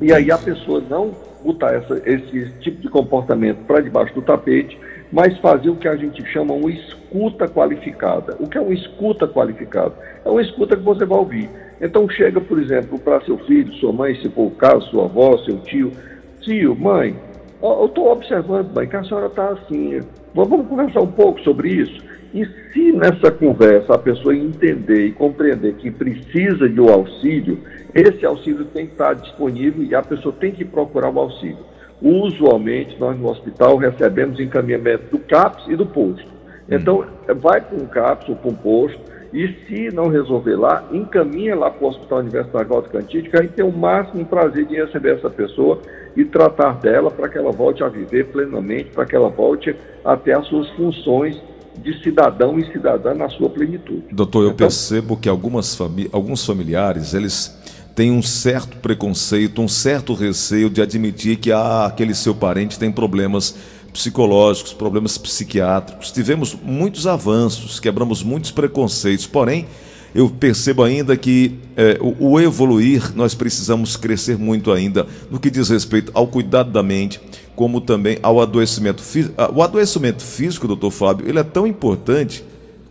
E 0.00 0.14
aí 0.14 0.30
a 0.30 0.38
pessoa 0.38 0.82
não 0.88 1.10
botar 1.42 1.72
essa, 1.72 2.00
esse 2.04 2.52
tipo 2.60 2.80
de 2.80 2.88
comportamento 2.88 3.58
para 3.66 3.80
debaixo 3.80 4.14
do 4.14 4.22
tapete, 4.22 4.78
mas 5.12 5.36
fazer 5.38 5.70
o 5.70 5.76
que 5.76 5.88
a 5.88 5.96
gente 5.96 6.24
chama 6.26 6.54
uma 6.54 6.70
escuta 6.70 7.46
qualificada. 7.46 8.36
O 8.40 8.48
que 8.48 8.56
é 8.56 8.60
uma 8.60 8.72
escuta 8.72 9.28
qualificada? 9.28 9.92
É 10.24 10.28
uma 10.28 10.40
escuta 10.40 10.76
que 10.76 10.82
você 10.82 11.04
vai 11.04 11.18
ouvir. 11.18 11.50
Então 11.80 12.08
chega, 12.08 12.40
por 12.40 12.58
exemplo, 12.58 12.98
para 12.98 13.20
seu 13.22 13.36
filho, 13.38 13.72
sua 13.74 13.92
mãe, 13.92 14.14
se 14.14 14.28
for 14.30 14.46
o 14.46 14.50
caso, 14.52 14.88
sua 14.88 15.04
avó, 15.04 15.36
seu 15.38 15.58
tio, 15.60 15.92
tio, 16.40 16.74
mãe, 16.76 17.14
eu 17.62 17.86
estou 17.86 18.10
observando, 18.10 18.74
mãe, 18.74 18.88
que 18.88 18.96
a 18.96 19.04
senhora 19.04 19.26
está 19.26 19.50
assim. 19.50 20.00
Vamos 20.34 20.66
conversar 20.66 21.00
um 21.00 21.12
pouco 21.12 21.40
sobre 21.42 21.68
isso? 21.68 22.11
E 22.34 22.46
se 22.72 22.92
nessa 22.92 23.30
conversa 23.30 23.94
a 23.94 23.98
pessoa 23.98 24.34
entender 24.34 25.06
e 25.06 25.12
compreender 25.12 25.74
que 25.74 25.90
precisa 25.90 26.66
de 26.66 26.80
um 26.80 26.90
auxílio, 26.90 27.58
esse 27.94 28.24
auxílio 28.24 28.64
tem 28.64 28.86
que 28.86 28.92
estar 28.92 29.14
disponível 29.14 29.84
e 29.84 29.94
a 29.94 30.02
pessoa 30.02 30.34
tem 30.34 30.50
que 30.50 30.64
procurar 30.64 31.10
o 31.10 31.20
auxílio. 31.20 31.58
Usualmente, 32.00 32.98
nós 32.98 33.18
no 33.18 33.30
hospital 33.30 33.76
recebemos 33.76 34.40
encaminhamento 34.40 35.04
do 35.10 35.18
CAPS 35.18 35.66
e 35.68 35.76
do 35.76 35.84
posto. 35.84 36.26
Então, 36.68 37.04
vai 37.36 37.60
para 37.60 37.76
um 37.76 37.86
CAPS 37.86 38.30
ou 38.30 38.36
para 38.36 38.50
um 38.50 38.54
posto, 38.54 39.12
e 39.32 39.48
se 39.66 39.94
não 39.94 40.08
resolver 40.08 40.56
lá, 40.56 40.88
encaminha 40.90 41.54
lá 41.54 41.70
para 41.70 41.84
o 41.84 41.88
Hospital 41.88 42.18
Universitário 42.18 42.68
Walter 42.68 42.90
Cantídio, 42.90 43.30
que 43.30 43.38
a 43.38 43.42
gente 43.42 43.54
tem 43.54 43.64
o 43.64 43.72
máximo 43.72 44.24
prazer 44.26 44.66
de 44.66 44.76
receber 44.76 45.16
essa 45.16 45.30
pessoa 45.30 45.80
e 46.14 46.24
tratar 46.24 46.78
dela 46.80 47.10
para 47.10 47.28
que 47.28 47.38
ela 47.38 47.50
volte 47.50 47.82
a 47.82 47.88
viver 47.88 48.26
plenamente, 48.26 48.90
para 48.90 49.06
que 49.06 49.16
ela 49.16 49.30
volte 49.30 49.74
a 50.04 50.16
ter 50.16 50.36
as 50.36 50.46
suas 50.46 50.68
funções 50.70 51.42
de 51.78 52.02
cidadão 52.02 52.58
e 52.58 52.70
cidadã 52.70 53.14
na 53.14 53.28
sua 53.28 53.48
plenitude. 53.48 54.04
Doutor, 54.10 54.42
eu 54.42 54.46
então, 54.48 54.56
percebo 54.56 55.16
que 55.16 55.28
algumas 55.28 55.74
fami 55.74 56.08
alguns 56.12 56.44
familiares, 56.44 57.14
eles 57.14 57.56
têm 57.94 58.10
um 58.10 58.22
certo 58.22 58.76
preconceito, 58.78 59.60
um 59.60 59.68
certo 59.68 60.14
receio 60.14 60.70
de 60.70 60.80
admitir 60.80 61.36
que 61.36 61.52
ah, 61.52 61.86
aquele 61.86 62.14
seu 62.14 62.34
parente 62.34 62.78
tem 62.78 62.90
problemas 62.90 63.54
psicológicos, 63.92 64.72
problemas 64.72 65.18
psiquiátricos. 65.18 66.10
Tivemos 66.10 66.56
muitos 66.62 67.06
avanços, 67.06 67.78
quebramos 67.78 68.22
muitos 68.22 68.50
preconceitos, 68.50 69.26
porém, 69.26 69.66
eu 70.14 70.28
percebo 70.28 70.82
ainda 70.82 71.16
que 71.16 71.58
é, 71.76 71.98
o, 72.00 72.32
o, 72.32 72.40
evoluir, 72.40 73.14
nós 73.14 73.34
precisamos 73.34 73.96
crescer 73.96 74.36
muito 74.36 74.70
ainda 74.70 75.06
no 75.30 75.40
que 75.40 75.50
diz 75.50 75.68
respeito 75.68 76.10
ao 76.14 76.26
cuidado 76.26 76.70
da 76.70 76.82
mente, 76.82 77.20
como 77.54 77.80
também 77.80 78.18
ao 78.22 78.40
adoecimento 78.40 79.02
físico. 79.02 79.34
Ah, 79.36 79.50
o 79.54 79.62
adoecimento 79.62 80.22
físico, 80.22 80.66
doutor 80.66 80.90
Fábio, 80.90 81.28
ele 81.28 81.38
é 81.38 81.44
tão 81.44 81.66
importante 81.66 82.44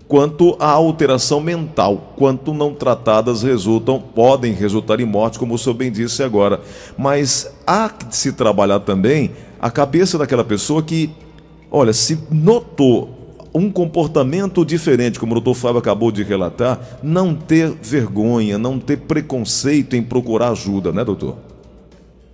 quanto 0.08 0.58
a 0.60 0.70
alteração 0.70 1.40
mental, 1.40 2.14
quanto 2.18 2.54
não 2.54 2.74
tratadas 2.74 3.44
resultam, 3.44 3.98
podem 4.00 4.52
resultar 4.52 5.00
em 5.00 5.06
morte, 5.06 5.40
como 5.40 5.54
o 5.54 5.58
senhor 5.58 5.76
bem 5.76 5.90
disse 5.90 6.22
agora. 6.22 6.60
Mas 6.98 7.56
há 7.66 7.90
que 7.90 8.14
se 8.14 8.34
trabalhar 8.34 8.82
também 8.82 9.32
a 9.60 9.72
cabeça 9.72 10.18
daquela 10.18 10.44
pessoa 10.44 10.84
que, 10.84 11.10
olha, 11.72 11.94
se 11.94 12.20
notou 12.30 13.22
um 13.54 13.72
comportamento 13.72 14.66
diferente, 14.66 15.20
como 15.20 15.32
o 15.32 15.36
doutor 15.36 15.54
Fábio 15.54 15.80
acabou 15.80 16.12
de 16.12 16.24
relatar, 16.24 16.80
não 17.02 17.34
ter 17.34 17.70
vergonha, 17.82 18.58
não 18.58 18.80
ter 18.80 18.98
preconceito 18.98 19.96
em 19.96 20.04
procurar 20.04 20.50
ajuda, 20.50 20.92
né, 20.92 21.04
doutor? 21.04 21.38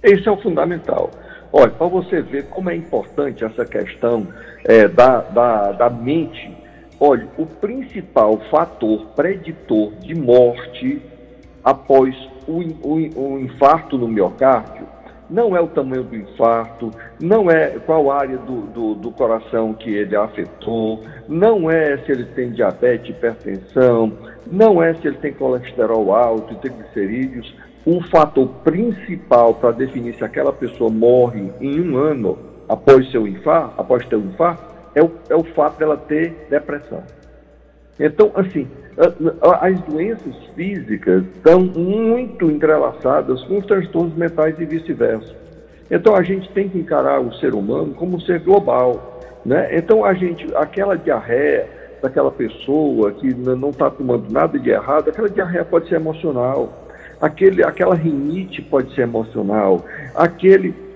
Esse 0.02 0.28
é 0.28 0.32
o 0.32 0.42
fundamental. 0.42 1.12
Olha, 1.60 1.72
para 1.72 1.88
você 1.88 2.22
ver 2.22 2.46
como 2.50 2.70
é 2.70 2.76
importante 2.76 3.44
essa 3.44 3.66
questão 3.66 4.28
é, 4.64 4.88
da, 4.88 5.22
da, 5.22 5.72
da 5.72 5.90
mente, 5.90 6.56
olha, 7.00 7.28
o 7.36 7.48
principal 7.48 8.40
fator 8.52 9.08
preditor 9.16 9.92
de 9.96 10.14
morte 10.14 11.02
após 11.64 12.16
o, 12.48 12.60
o, 12.88 13.34
o 13.34 13.40
infarto 13.40 13.98
no 13.98 14.08
miocárdio 14.08 14.86
não 15.28 15.58
é 15.58 15.60
o 15.60 15.68
tamanho 15.68 16.04
do 16.04 16.16
infarto, 16.16 16.92
não 17.20 17.50
é 17.50 17.80
qual 17.88 18.12
área 18.12 18.38
do, 18.38 18.62
do, 18.68 18.94
do, 18.94 19.12
coração 19.12 19.74
que 19.74 19.90
ele 19.90 20.16
afetou, 20.16 21.04
não 21.28 21.72
é 21.72 21.98
se 21.98 22.12
ele 22.12 22.26
tem 22.26 22.52
diabetes, 22.52 23.10
hipertensão, 23.10 24.14
não 24.52 24.82
é 24.82 24.94
se 24.94 25.08
ele 25.08 25.18
tem 25.18 25.34
colesterol 25.34 26.14
alto 26.14 26.56
triglicerídeos. 26.56 27.54
O 27.86 28.02
fator 28.02 28.48
principal 28.64 29.54
para 29.54 29.72
definir 29.72 30.16
se 30.16 30.24
aquela 30.24 30.52
pessoa 30.52 30.90
morre 30.90 31.52
em 31.62 31.80
um 31.80 31.98
ano 31.98 32.38
após 32.68 33.10
seu 33.12 33.28
infarto, 33.28 33.80
após 33.80 34.06
ter 34.06 34.18
um 34.18 34.26
infarto, 34.26 34.64
é 34.94 35.02
o, 35.02 35.12
é 35.30 35.36
o 35.36 35.44
fato 35.44 35.80
dela 35.80 35.96
ter 35.96 36.48
depressão. 36.50 37.04
Então, 38.00 38.32
assim, 38.36 38.68
as 39.62 39.80
doenças 39.82 40.36
físicas 40.56 41.24
estão 41.36 41.62
muito 41.62 42.50
entrelaçadas 42.50 43.44
com 43.44 43.58
os 43.58 43.66
transtornos 43.66 44.16
mentais 44.16 44.60
e 44.60 44.66
vice-versa. 44.66 45.34
Então, 45.90 46.16
a 46.16 46.22
gente 46.22 46.50
tem 46.50 46.68
que 46.68 46.78
encarar 46.78 47.22
o 47.22 47.34
ser 47.36 47.54
humano 47.54 47.94
como 47.94 48.18
um 48.18 48.20
ser 48.20 48.40
global. 48.40 49.22
Né? 49.46 49.70
Então, 49.78 50.04
a 50.04 50.14
gente, 50.14 50.46
aquela 50.56 50.98
diarreia 50.98 51.77
daquela 52.02 52.32
pessoa 52.32 53.12
que 53.12 53.34
não 53.34 53.70
está 53.70 53.90
tomando 53.90 54.32
nada 54.32 54.58
de 54.58 54.70
errado, 54.70 55.10
aquela 55.10 55.30
diarreia 55.30 55.66
pode 55.66 55.90
ser 55.90 55.96
emocional. 55.96 56.86
Aquele, 57.20 57.64
aquela 57.64 57.96
rinite 57.96 58.62
pode 58.62 58.94
ser 58.94 59.02
emocional. 59.02 59.84
Aquele 60.16 60.87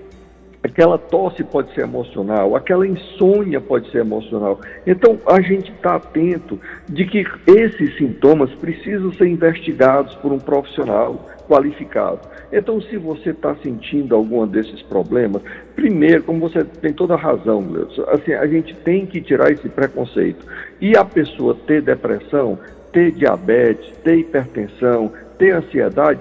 aquela 0.62 0.96
tosse 0.96 1.42
pode 1.42 1.74
ser 1.74 1.82
emocional, 1.82 2.54
aquela 2.54 2.86
insônia 2.86 3.60
pode 3.60 3.90
ser 3.90 3.98
emocional. 3.98 4.60
Então, 4.86 5.18
a 5.26 5.40
gente 5.40 5.72
está 5.72 5.96
atento 5.96 6.58
de 6.88 7.04
que 7.04 7.24
esses 7.46 7.96
sintomas 7.96 8.50
precisam 8.54 9.12
ser 9.14 9.26
investigados 9.26 10.14
por 10.16 10.32
um 10.32 10.38
profissional 10.38 11.26
qualificado. 11.48 12.20
Então, 12.52 12.80
se 12.80 12.96
você 12.96 13.30
está 13.30 13.54
sentindo 13.56 14.14
algum 14.14 14.46
desses 14.46 14.82
problemas, 14.82 15.42
primeiro, 15.74 16.22
como 16.22 16.40
você 16.40 16.64
tem 16.64 16.92
toda 16.92 17.14
a 17.14 17.18
razão, 17.18 17.64
assim, 18.08 18.32
a 18.32 18.46
gente 18.46 18.74
tem 18.76 19.04
que 19.04 19.20
tirar 19.20 19.50
esse 19.50 19.68
preconceito. 19.68 20.46
E 20.80 20.96
a 20.96 21.04
pessoa 21.04 21.56
ter 21.66 21.82
depressão, 21.82 22.58
ter 22.92 23.10
diabetes, 23.12 23.90
ter 23.98 24.18
hipertensão, 24.18 25.12
ter 25.38 25.54
ansiedade, 25.54 26.20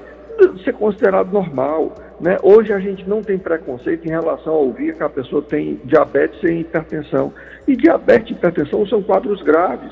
ser 0.64 0.74
considerado 0.74 1.32
normal. 1.32 1.94
Né? 2.22 2.38
Hoje 2.44 2.72
a 2.72 2.80
gente 2.80 3.08
não 3.10 3.22
tem 3.22 3.38
preconceito 3.40 4.06
em 4.06 4.12
relação 4.12 4.54
a 4.54 4.58
ouvir 4.58 4.96
que 4.96 5.02
a 5.02 5.10
pessoa 5.10 5.42
tem 5.42 5.82
diabetes 5.84 6.40
e 6.44 6.60
hipertensão. 6.60 7.34
E 7.68 7.76
diabetes 7.76 8.30
e 8.30 8.34
hipertensão 8.34 8.86
são 8.86 9.02
quadros 9.02 9.42
graves. 9.42 9.92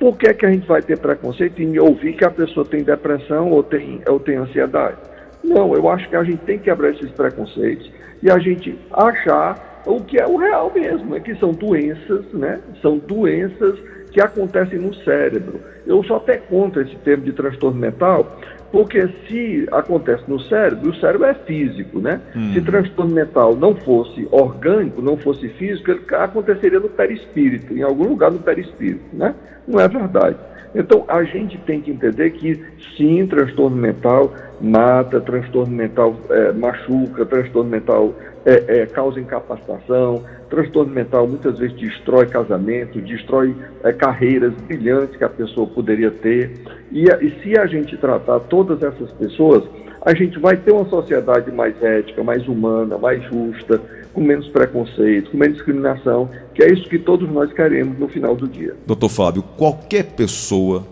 Por 0.00 0.16
que, 0.16 0.26
é 0.26 0.34
que 0.34 0.46
a 0.46 0.50
gente 0.50 0.66
vai 0.66 0.80
ter 0.80 0.98
preconceito 0.98 1.60
em 1.60 1.78
ouvir 1.78 2.14
que 2.14 2.24
a 2.24 2.30
pessoa 2.30 2.64
tem 2.64 2.82
depressão 2.82 3.50
ou 3.50 3.62
tem, 3.62 4.00
ou 4.08 4.18
tem 4.18 4.36
ansiedade? 4.36 4.96
Não, 5.44 5.74
eu 5.74 5.88
acho 5.88 6.08
que 6.08 6.16
a 6.16 6.24
gente 6.24 6.38
tem 6.38 6.58
que 6.58 6.64
quebrar 6.64 6.90
esses 6.90 7.10
preconceitos 7.10 7.90
e 8.22 8.30
a 8.30 8.38
gente 8.38 8.78
achar 8.92 9.82
o 9.86 10.00
que 10.00 10.18
é 10.18 10.26
o 10.26 10.36
real 10.36 10.72
mesmo, 10.74 11.14
é 11.14 11.20
que 11.20 11.34
são 11.36 11.52
doenças, 11.52 12.24
né? 12.32 12.58
São 12.82 12.98
doenças 12.98 13.78
que 14.10 14.20
acontecem 14.20 14.78
no 14.78 14.94
cérebro. 14.94 15.60
Eu 15.86 16.02
sou 16.04 16.16
até 16.16 16.38
contra 16.38 16.82
esse 16.82 16.96
termo 16.96 17.24
de 17.24 17.32
transtorno 17.32 17.78
mental, 17.78 18.38
porque 18.72 19.08
se 19.28 19.66
acontece 19.72 20.24
no 20.28 20.40
cérebro, 20.40 20.90
o 20.90 20.94
cérebro 20.96 21.26
é 21.26 21.34
físico, 21.34 22.00
né? 22.00 22.20
Hum. 22.34 22.52
Se 22.52 22.60
transtorno 22.60 23.14
mental 23.14 23.56
não 23.56 23.74
fosse 23.74 24.26
orgânico, 24.30 25.00
não 25.00 25.16
fosse 25.16 25.48
físico, 25.50 25.90
ele 25.90 26.02
aconteceria 26.10 26.80
no 26.80 26.88
perispírito, 26.88 27.72
em 27.72 27.82
algum 27.82 28.04
lugar 28.08 28.30
no 28.30 28.38
perispírito, 28.38 29.04
né? 29.12 29.34
Não 29.66 29.80
é 29.80 29.88
verdade. 29.88 30.36
Então, 30.74 31.04
a 31.08 31.22
gente 31.24 31.56
tem 31.58 31.80
que 31.80 31.90
entender 31.90 32.30
que, 32.32 32.62
sim, 32.96 33.26
transtorno 33.26 33.76
mental 33.76 34.34
mata, 34.60 35.20
transtorno 35.20 35.74
mental 35.74 36.16
é, 36.28 36.52
machuca, 36.52 37.24
transtorno 37.24 37.70
mental 37.70 38.14
é, 38.46 38.82
é, 38.82 38.86
causa 38.86 39.20
incapacitação, 39.20 40.22
transtorno 40.48 40.94
mental 40.94 41.26
muitas 41.26 41.58
vezes 41.58 41.76
destrói 41.76 42.26
casamento, 42.26 43.00
destrói 43.00 43.54
é, 43.82 43.92
carreiras 43.92 44.54
brilhantes 44.68 45.16
que 45.16 45.24
a 45.24 45.28
pessoa 45.28 45.66
poderia 45.66 46.12
ter. 46.12 46.52
E, 46.92 47.04
e 47.04 47.42
se 47.42 47.58
a 47.58 47.66
gente 47.66 47.96
tratar 47.96 48.38
todas 48.40 48.80
essas 48.80 49.10
pessoas, 49.12 49.64
a 50.00 50.14
gente 50.14 50.38
vai 50.38 50.56
ter 50.56 50.70
uma 50.70 50.88
sociedade 50.88 51.50
mais 51.50 51.74
ética, 51.82 52.22
mais 52.22 52.46
humana, 52.46 52.96
mais 52.96 53.20
justa, 53.24 53.80
com 54.14 54.20
menos 54.20 54.46
preconceito, 54.48 55.32
com 55.32 55.36
menos 55.36 55.56
discriminação, 55.56 56.30
que 56.54 56.62
é 56.62 56.72
isso 56.72 56.88
que 56.88 57.00
todos 57.00 57.28
nós 57.28 57.52
queremos 57.52 57.98
no 57.98 58.06
final 58.06 58.36
do 58.36 58.46
dia. 58.46 58.76
Doutor 58.86 59.08
Fábio, 59.08 59.42
qualquer 59.42 60.04
pessoa, 60.04 60.86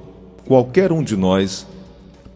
qualquer 0.45 0.91
um 0.91 1.05
de 1.05 1.17
nós, 1.17 1.65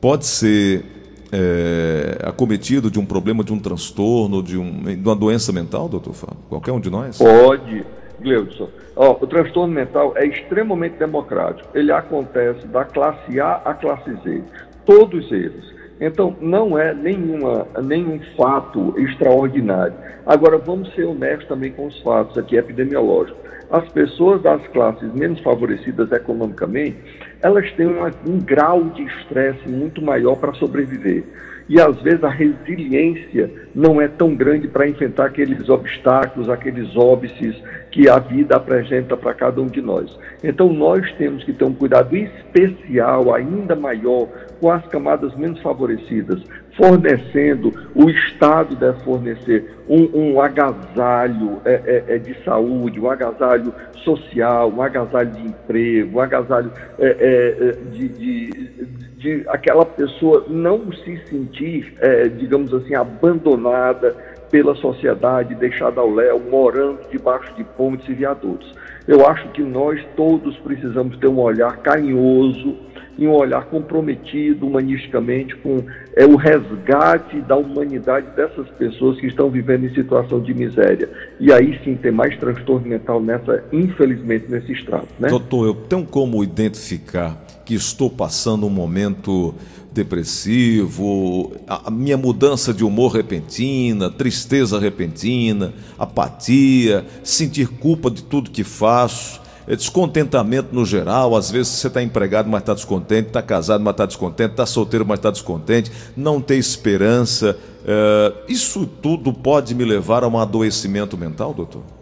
pode 0.01 0.25
ser 0.27 0.85
é, 1.33 2.19
acometido 2.25 2.91
de 2.91 2.99
um 2.99 3.05
problema, 3.05 3.45
de 3.45 3.53
um 3.53 3.59
transtorno, 3.59 4.43
de, 4.43 4.57
um, 4.57 4.83
de 4.83 5.03
uma 5.07 5.17
doença 5.17 5.53
mental, 5.53 5.89
doutor 5.89 6.15
Fábio? 6.15 6.39
Qualquer 6.49 6.73
um 6.73 6.81
de 6.81 6.91
nós? 6.91 7.19
Pode, 7.19 7.85
Gleudson. 8.21 8.69
O 8.97 9.27
transtorno 9.27 9.73
mental 9.73 10.13
é 10.17 10.27
extremamente 10.27 10.97
democrático. 10.99 11.69
Ele 11.73 11.93
acontece 11.93 12.67
da 12.67 12.85
classe 12.85 13.39
A 13.41 13.61
à 13.65 13.75
classe 13.75 14.11
Z. 14.25 14.43
Todos 14.85 15.31
eles. 15.31 15.78
Então, 16.01 16.37
não 16.41 16.79
é 16.79 16.95
nenhuma, 16.95 17.67
nenhum 17.83 18.21
fato 18.37 18.95
extraordinário. 18.99 19.95
Agora, 20.25 20.59
vamos 20.59 20.95
ser 20.95 21.05
honestos 21.05 21.49
também 21.49 21.73
com 21.73 21.87
os 21.87 22.01
fatos 22.01 22.39
aqui 22.39 22.57
epidemiológicos. 22.57 23.49
As 23.71 23.87
pessoas 23.91 24.41
das 24.43 24.67
classes 24.69 25.13
menos 25.13 25.41
favorecidas 25.41 26.11
economicamente, 26.13 26.97
elas 27.43 27.71
têm 27.73 27.87
uma, 27.87 28.11
um 28.27 28.39
grau 28.39 28.85
de 28.85 29.03
estresse 29.03 29.69
muito 29.69 30.01
maior 30.01 30.37
para 30.37 30.55
sobreviver. 30.55 31.25
E 31.69 31.81
às 31.81 32.01
vezes 32.01 32.25
a 32.25 32.31
resiliência 32.31 33.51
não 33.75 34.01
é 34.01 34.09
tão 34.09 34.35
grande 34.35 34.67
para 34.67 34.89
enfrentar 34.89 35.27
aqueles 35.27 35.69
obstáculos, 35.69 36.49
aqueles 36.49 36.97
óbices 36.97 37.55
que 37.91 38.09
a 38.09 38.19
vida 38.19 38.57
apresenta 38.57 39.17
para 39.17 39.35
cada 39.35 39.61
um 39.61 39.67
de 39.67 39.83
nós. 39.83 40.19
Então 40.43 40.73
nós 40.73 41.11
temos 41.19 41.45
que 41.45 41.53
ter 41.53 41.65
um 41.65 41.75
cuidado 41.75 42.17
especial, 42.17 43.35
ainda 43.35 43.77
maior, 43.77 44.29
com 44.61 44.71
as 44.71 44.85
camadas 44.87 45.35
menos 45.37 45.61
favorecidas, 45.61 46.43
fornecendo, 46.77 47.73
o 47.95 48.09
Estado 48.09 48.77
deve 48.77 49.01
fornecer 49.03 49.77
um, 49.89 50.09
um 50.15 50.41
agasalho 50.41 51.61
é, 51.65 52.05
é, 52.09 52.15
é, 52.15 52.19
de 52.19 52.35
saúde, 52.45 53.01
um 53.01 53.11
agasalho 53.11 53.75
social, 54.05 54.71
um 54.71 54.81
agasalho 54.81 55.31
de 55.33 55.47
emprego, 55.47 56.19
um 56.19 56.21
agasalho 56.21 56.71
é, 56.99 57.07
é, 57.07 57.69
é 57.69 57.73
de, 57.91 58.09
de, 58.09 58.87
de, 59.19 59.45
aquela 59.49 59.85
pessoa 59.85 60.47
não 60.49 60.93
se 60.93 61.21
sentir, 61.29 61.95
digamos 62.39 62.73
assim, 62.73 62.95
abandonada, 62.95 64.17
pela 64.51 64.75
sociedade, 64.77 65.55
deixada 65.55 66.01
ao 66.01 66.11
léu, 66.11 66.41
morando 66.41 67.01
debaixo 67.11 67.53
de 67.55 67.65
pontes 67.65 68.09
e 68.09 68.15
viadutos. 68.15 68.73
Eu 69.07 69.27
acho 69.27 69.49
que 69.51 69.63
nós 69.63 70.01
todos 70.17 70.57
precisamos 70.59 71.17
ter 71.19 71.29
um 71.29 71.39
olhar 71.39 71.79
carinhoso 71.79 72.77
e 73.17 73.27
um 73.27 73.33
olhar 73.33 73.65
comprometido 73.67 74.67
humanisticamente 74.67 75.57
com 75.57 75.85
é, 76.15 76.25
o 76.25 76.37
resgate 76.37 77.41
da 77.41 77.57
humanidade 77.57 78.29
dessas 78.37 78.69
pessoas 78.71 79.19
que 79.19 79.27
estão 79.27 79.51
vivendo 79.51 79.87
em 79.87 79.95
situação 79.95 80.41
de 80.41 80.55
miséria. 80.55 81.09
E 81.41 81.53
aí 81.53 81.81
sim 81.83 81.97
tem 81.97 82.13
mais 82.13 82.37
transtorno 82.39 82.87
mental 82.87 83.21
nessa, 83.21 83.65
infelizmente, 83.73 84.47
nesse 84.49 84.73
estrato. 84.73 85.09
Né? 85.19 85.29
Doutor, 85.29 85.67
eu 85.67 85.75
tenho 85.75 86.07
como 86.07 86.45
identificar 86.45 87.37
que 87.69 87.75
estou 87.75 88.09
passando 88.09 88.67
um 88.67 88.71
momento 88.71 89.55
depressivo, 89.93 91.53
a 91.69 91.91
minha 91.91 92.17
mudança 92.17 92.73
de 92.73 92.83
humor 92.83 93.13
repentina, 93.13 94.09
tristeza 94.09 94.79
repentina, 94.79 95.75
apatia, 95.99 97.05
sentir 97.23 97.69
culpa 97.69 98.11
de 98.11 98.23
tudo 98.23 98.51
que 98.51 98.65
faço, 98.65 99.43
é 99.67 99.77
descontentamento 99.77 100.75
no 100.75 100.87
geral. 100.87 101.37
Às 101.37 101.51
vezes 101.51 101.75
você 101.75 101.89
está 101.89 102.03
empregado, 102.03 102.49
mas 102.49 102.63
está 102.63 102.73
descontente, 102.73 103.29
está 103.29 103.43
casado, 103.43 103.85
mas 103.85 103.93
está 103.93 104.07
descontente, 104.07 104.53
está 104.53 104.65
solteiro, 104.65 105.05
mas 105.05 105.19
está 105.19 105.31
descontente, 105.31 105.93
não 106.17 106.41
tem 106.41 106.59
esperança. 106.59 107.55
É, 107.87 108.33
isso 108.49 108.87
tudo 108.87 109.31
pode 109.31 109.75
me 109.75 109.85
levar 109.85 110.25
a 110.25 110.29
um 110.29 110.39
adoecimento 110.39 111.19
mental, 111.19 111.53
doutor? 111.53 111.98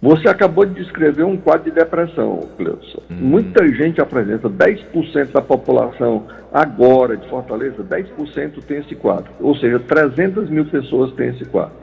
Você 0.00 0.28
acabou 0.28 0.64
de 0.64 0.74
descrever 0.74 1.24
um 1.24 1.36
quadro 1.36 1.64
de 1.64 1.72
depressão, 1.72 2.48
Cleuson. 2.56 3.02
Hum. 3.10 3.16
Muita 3.20 3.66
gente 3.66 4.00
apresenta, 4.00 4.48
10% 4.48 5.32
da 5.32 5.42
população 5.42 6.26
agora 6.52 7.16
de 7.16 7.28
Fortaleza, 7.28 7.82
10% 7.82 8.62
tem 8.64 8.78
esse 8.78 8.94
quadro. 8.94 9.30
Ou 9.40 9.56
seja, 9.56 9.80
300 9.80 10.48
mil 10.48 10.64
pessoas 10.66 11.12
têm 11.14 11.30
esse 11.30 11.44
quadro. 11.46 11.74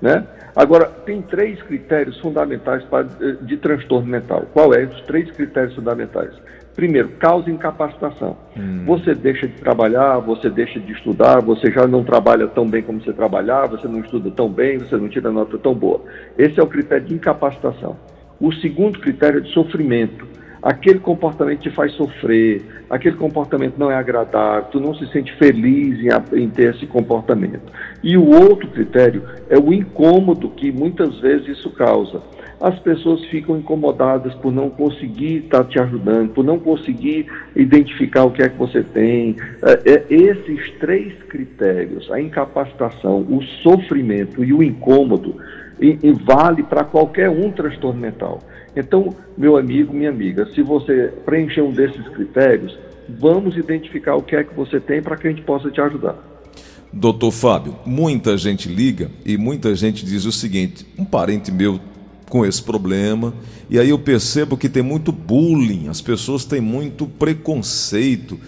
Né? 0.00 0.24
Agora, 0.56 0.86
tem 0.86 1.20
três 1.20 1.60
critérios 1.62 2.18
fundamentais 2.20 2.82
para, 2.84 3.04
de 3.42 3.56
transtorno 3.58 4.08
mental. 4.08 4.46
Qual 4.52 4.72
é 4.72 4.84
os 4.84 5.02
três 5.02 5.30
critérios 5.30 5.74
fundamentais? 5.74 6.32
Primeiro, 6.78 7.08
causa 7.18 7.50
incapacitação. 7.50 8.36
Hum. 8.56 8.84
Você 8.86 9.12
deixa 9.12 9.48
de 9.48 9.54
trabalhar, 9.54 10.18
você 10.20 10.48
deixa 10.48 10.78
de 10.78 10.92
estudar, 10.92 11.42
você 11.42 11.72
já 11.72 11.88
não 11.88 12.04
trabalha 12.04 12.46
tão 12.46 12.68
bem 12.68 12.84
como 12.84 13.02
você 13.02 13.12
trabalhava, 13.12 13.76
você 13.76 13.88
não 13.88 13.98
estuda 13.98 14.30
tão 14.30 14.48
bem, 14.48 14.78
você 14.78 14.96
não 14.96 15.08
tira 15.08 15.28
nota 15.32 15.58
tão 15.58 15.74
boa. 15.74 16.00
Esse 16.38 16.60
é 16.60 16.62
o 16.62 16.68
critério 16.68 17.04
de 17.04 17.14
incapacitação. 17.14 17.96
O 18.40 18.52
segundo 18.52 19.00
critério 19.00 19.38
é 19.38 19.40
de 19.40 19.52
sofrimento. 19.52 20.24
Aquele 20.62 21.00
comportamento 21.00 21.62
te 21.62 21.70
faz 21.70 21.90
sofrer, 21.94 22.64
aquele 22.88 23.16
comportamento 23.16 23.76
não 23.76 23.90
é 23.90 23.96
agradável, 23.96 24.68
tu 24.70 24.78
não 24.78 24.94
se 24.94 25.04
sente 25.08 25.34
feliz 25.34 25.98
em, 25.98 26.40
em 26.40 26.48
ter 26.48 26.76
esse 26.76 26.86
comportamento. 26.86 27.72
E 28.04 28.16
o 28.16 28.24
outro 28.24 28.68
critério 28.68 29.24
é 29.50 29.58
o 29.58 29.72
incômodo 29.72 30.48
que 30.50 30.70
muitas 30.70 31.18
vezes 31.18 31.58
isso 31.58 31.70
causa 31.70 32.22
as 32.60 32.78
pessoas 32.80 33.24
ficam 33.26 33.58
incomodadas 33.58 34.34
por 34.34 34.52
não 34.52 34.68
conseguir 34.68 35.44
estar 35.44 35.64
te 35.64 35.78
ajudando, 35.78 36.30
por 36.30 36.44
não 36.44 36.58
conseguir 36.58 37.26
identificar 37.54 38.24
o 38.24 38.32
que 38.32 38.42
é 38.42 38.48
que 38.48 38.58
você 38.58 38.82
tem. 38.82 39.36
É, 39.62 39.92
é, 39.92 40.06
esses 40.08 40.70
três 40.80 41.14
critérios, 41.28 42.10
a 42.10 42.20
incapacitação, 42.20 43.20
o 43.20 43.42
sofrimento 43.62 44.44
e 44.44 44.52
o 44.52 44.62
incômodo, 44.62 45.36
e, 45.80 45.98
e 46.02 46.12
vale 46.12 46.64
para 46.64 46.82
qualquer 46.82 47.30
um 47.30 47.52
transtorno 47.52 48.00
mental. 48.00 48.40
Então, 48.76 49.14
meu 49.36 49.56
amigo, 49.56 49.94
minha 49.94 50.10
amiga, 50.10 50.46
se 50.46 50.62
você 50.62 51.12
preencher 51.24 51.62
um 51.62 51.70
desses 51.70 52.06
critérios, 52.08 52.76
vamos 53.08 53.56
identificar 53.56 54.16
o 54.16 54.22
que 54.22 54.34
é 54.34 54.42
que 54.42 54.54
você 54.54 54.80
tem 54.80 55.00
para 55.00 55.16
que 55.16 55.28
a 55.28 55.30
gente 55.30 55.42
possa 55.42 55.70
te 55.70 55.80
ajudar. 55.80 56.16
Doutor 56.92 57.30
Fábio, 57.30 57.76
muita 57.84 58.36
gente 58.36 58.68
liga 58.68 59.10
e 59.24 59.36
muita 59.36 59.74
gente 59.74 60.04
diz 60.04 60.24
o 60.24 60.32
seguinte: 60.32 60.86
um 60.98 61.04
parente 61.04 61.52
meu 61.52 61.78
com 62.28 62.44
esse 62.44 62.62
problema. 62.62 63.32
E 63.68 63.78
aí 63.78 63.90
eu 63.90 63.98
percebo 63.98 64.56
que 64.56 64.68
tem 64.68 64.82
muito 64.82 65.12
bullying, 65.12 65.88
as 65.88 66.00
pessoas 66.00 66.44
têm 66.44 66.60
muito 66.60 67.06
preconceito. 67.06 68.38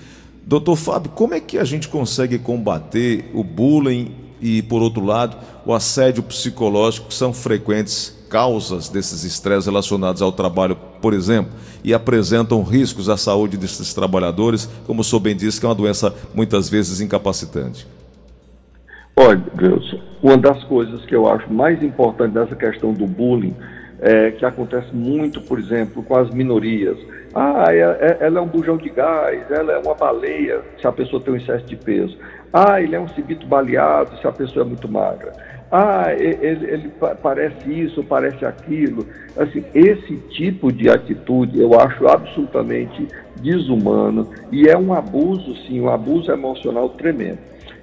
Doutor 0.46 0.76
Fábio, 0.76 1.10
como 1.12 1.34
é 1.34 1.40
que 1.40 1.58
a 1.58 1.64
gente 1.64 1.88
consegue 1.88 2.38
combater 2.38 3.30
o 3.34 3.44
bullying 3.44 4.12
e, 4.40 4.62
por 4.62 4.82
outro 4.82 5.04
lado, 5.04 5.36
o 5.66 5.72
assédio 5.74 6.22
psicológico, 6.22 7.08
que 7.08 7.14
são 7.14 7.32
frequentes 7.32 8.18
causas 8.28 8.88
desses 8.88 9.24
estresses 9.24 9.66
relacionados 9.66 10.22
ao 10.22 10.32
trabalho, 10.32 10.76
por 11.00 11.12
exemplo, 11.12 11.52
e 11.82 11.92
apresentam 11.92 12.62
riscos 12.62 13.08
à 13.08 13.16
saúde 13.16 13.56
desses 13.56 13.92
trabalhadores, 13.92 14.68
como 14.86 15.00
o 15.00 15.04
senhor 15.04 15.20
bem 15.20 15.36
disse, 15.36 15.58
que 15.58 15.66
é 15.66 15.68
uma 15.68 15.74
doença 15.74 16.14
muitas 16.34 16.68
vezes 16.68 17.00
incapacitante? 17.00 17.86
Olha, 19.16 19.44
Wilson, 19.60 20.00
uma 20.22 20.38
das 20.38 20.62
coisas 20.64 21.04
que 21.04 21.14
eu 21.14 21.28
acho 21.28 21.52
mais 21.52 21.82
importante 21.82 22.32
dessa 22.32 22.54
questão 22.56 22.92
do 22.92 23.06
bullying 23.06 23.54
é 24.00 24.30
que 24.30 24.44
acontece 24.44 24.94
muito, 24.94 25.40
por 25.42 25.58
exemplo, 25.58 26.02
com 26.02 26.16
as 26.16 26.30
minorias. 26.30 26.96
Ah, 27.34 27.66
é, 27.68 27.80
é, 27.80 28.16
ela 28.20 28.38
é 28.38 28.42
um 28.42 28.46
bujão 28.46 28.76
de 28.76 28.88
gás, 28.90 29.48
ela 29.50 29.72
é 29.72 29.78
uma 29.78 29.94
baleia, 29.94 30.62
se 30.80 30.86
a 30.86 30.92
pessoa 30.92 31.22
tem 31.22 31.34
um 31.34 31.36
excesso 31.36 31.64
de 31.66 31.76
peso. 31.76 32.16
Ah, 32.52 32.80
ele 32.80 32.96
é 32.96 33.00
um 33.00 33.08
cibito 33.08 33.46
baleado, 33.46 34.18
se 34.18 34.26
a 34.26 34.32
pessoa 34.32 34.64
é 34.64 34.68
muito 34.68 34.88
magra. 34.88 35.32
Ah, 35.70 36.12
ele, 36.12 36.66
ele 36.66 36.92
parece 37.22 37.70
isso, 37.70 38.02
parece 38.02 38.44
aquilo. 38.44 39.06
Assim, 39.36 39.64
esse 39.72 40.16
tipo 40.30 40.72
de 40.72 40.90
atitude 40.90 41.60
eu 41.60 41.78
acho 41.78 42.08
absolutamente 42.08 43.06
desumano 43.40 44.28
e 44.50 44.68
é 44.68 44.76
um 44.76 44.92
abuso, 44.92 45.54
sim, 45.66 45.80
um 45.80 45.88
abuso 45.88 46.32
emocional 46.32 46.88
tremendo. 46.90 47.38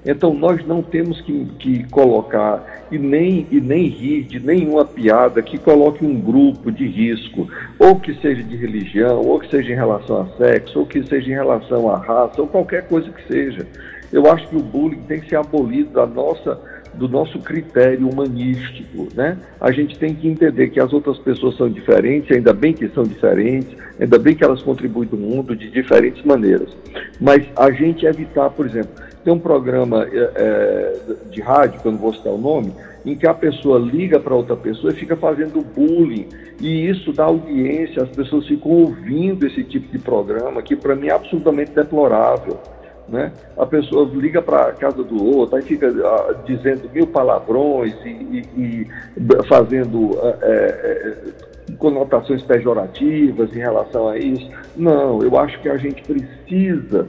Então 0.07 0.33
nós 0.33 0.65
não 0.65 0.81
temos 0.81 1.19
que, 1.19 1.45
que, 1.59 1.83
colocar 1.89 2.85
e 2.89 2.97
nem, 2.97 3.45
e 3.51 3.59
nem 3.59 3.87
rir 3.87 4.23
de 4.23 4.39
nenhuma 4.39 4.85
piada 4.85 5.41
que 5.41 5.57
coloque 5.57 6.05
um 6.05 6.17
grupo 6.17 6.71
de 6.71 6.87
risco, 6.87 7.49
ou 7.77 7.99
que 7.99 8.13
seja 8.21 8.41
de 8.41 8.55
religião, 8.55 9.21
ou 9.21 9.37
que 9.37 9.49
seja 9.49 9.73
em 9.73 9.75
relação 9.75 10.21
a 10.21 10.37
sexo, 10.37 10.79
ou 10.79 10.85
que 10.85 11.03
seja 11.03 11.29
em 11.29 11.33
relação 11.33 11.89
à 11.89 11.97
raça, 11.97 12.41
ou 12.41 12.47
qualquer 12.47 12.87
coisa 12.87 13.09
que 13.11 13.27
seja. 13.27 13.67
Eu 14.11 14.31
acho 14.31 14.47
que 14.47 14.55
o 14.55 14.61
bullying 14.61 15.01
tem 15.01 15.19
que 15.19 15.27
ser 15.27 15.35
abolido 15.35 15.91
da 15.91 16.05
nossa, 16.05 16.57
do 16.93 17.09
nosso 17.09 17.39
critério 17.39 18.07
humanístico. 18.07 19.09
Né? 19.13 19.37
A 19.59 19.69
gente 19.71 19.99
tem 19.99 20.15
que 20.15 20.29
entender 20.29 20.69
que 20.69 20.79
as 20.79 20.93
outras 20.93 21.17
pessoas 21.17 21.57
são 21.57 21.69
diferentes, 21.69 22.31
ainda 22.31 22.53
bem 22.53 22.71
que 22.71 22.87
são 22.89 23.03
diferentes, 23.03 23.75
ainda 23.99 24.17
bem 24.17 24.33
que 24.33 24.45
elas 24.45 24.61
contribuem 24.61 25.09
do 25.09 25.17
mundo 25.17 25.53
de 25.53 25.69
diferentes 25.69 26.23
maneiras. 26.23 26.69
Mas 27.19 27.45
a 27.57 27.69
gente 27.71 28.05
evitar, 28.05 28.49
por 28.51 28.65
exemplo, 28.65 28.91
tem 29.27 29.33
um 29.33 29.39
programa 29.39 30.07
é, 30.09 30.95
de 31.29 31.41
rádio, 31.41 31.81
que 31.81 31.85
eu 31.85 31.91
não 31.91 31.99
vou 31.99 32.13
citar 32.13 32.31
o 32.31 32.37
nome, 32.37 32.73
em 33.05 33.13
que 33.13 33.27
a 33.27 33.33
pessoa 33.33 33.77
liga 33.77 34.21
para 34.21 34.33
outra 34.33 34.55
pessoa 34.55 34.93
e 34.93 34.95
fica 34.95 35.17
fazendo 35.17 35.61
bullying. 35.75 36.29
E 36.61 36.87
isso 36.87 37.11
dá 37.11 37.25
audiência, 37.25 38.03
as 38.03 38.09
pessoas 38.09 38.47
ficam 38.47 38.71
ouvindo 38.71 39.45
esse 39.45 39.65
tipo 39.65 39.91
de 39.91 39.99
programa, 39.99 40.61
que 40.61 40.77
para 40.77 40.95
mim 40.95 41.07
é 41.07 41.11
absolutamente 41.11 41.71
deplorável. 41.71 42.57
Né? 43.09 43.33
A 43.57 43.65
pessoa 43.65 44.09
liga 44.13 44.41
para 44.41 44.67
a 44.67 44.71
casa 44.71 45.03
do 45.03 45.21
outro, 45.21 45.57
aí 45.57 45.61
fica 45.61 45.89
uh, 45.89 46.45
dizendo 46.45 46.89
mil 46.93 47.07
palavrões 47.07 47.95
e, 48.05 48.09
e, 48.09 48.45
e 48.55 48.87
fazendo 49.49 50.11
uh, 50.11 50.37
é, 50.41 51.17
conotações 51.77 52.41
pejorativas 52.43 53.53
em 53.53 53.59
relação 53.59 54.07
a 54.07 54.17
isso. 54.17 54.49
Não, 54.77 55.21
eu 55.21 55.37
acho 55.37 55.59
que 55.61 55.67
a 55.67 55.75
gente 55.75 56.01
precisa 56.03 57.05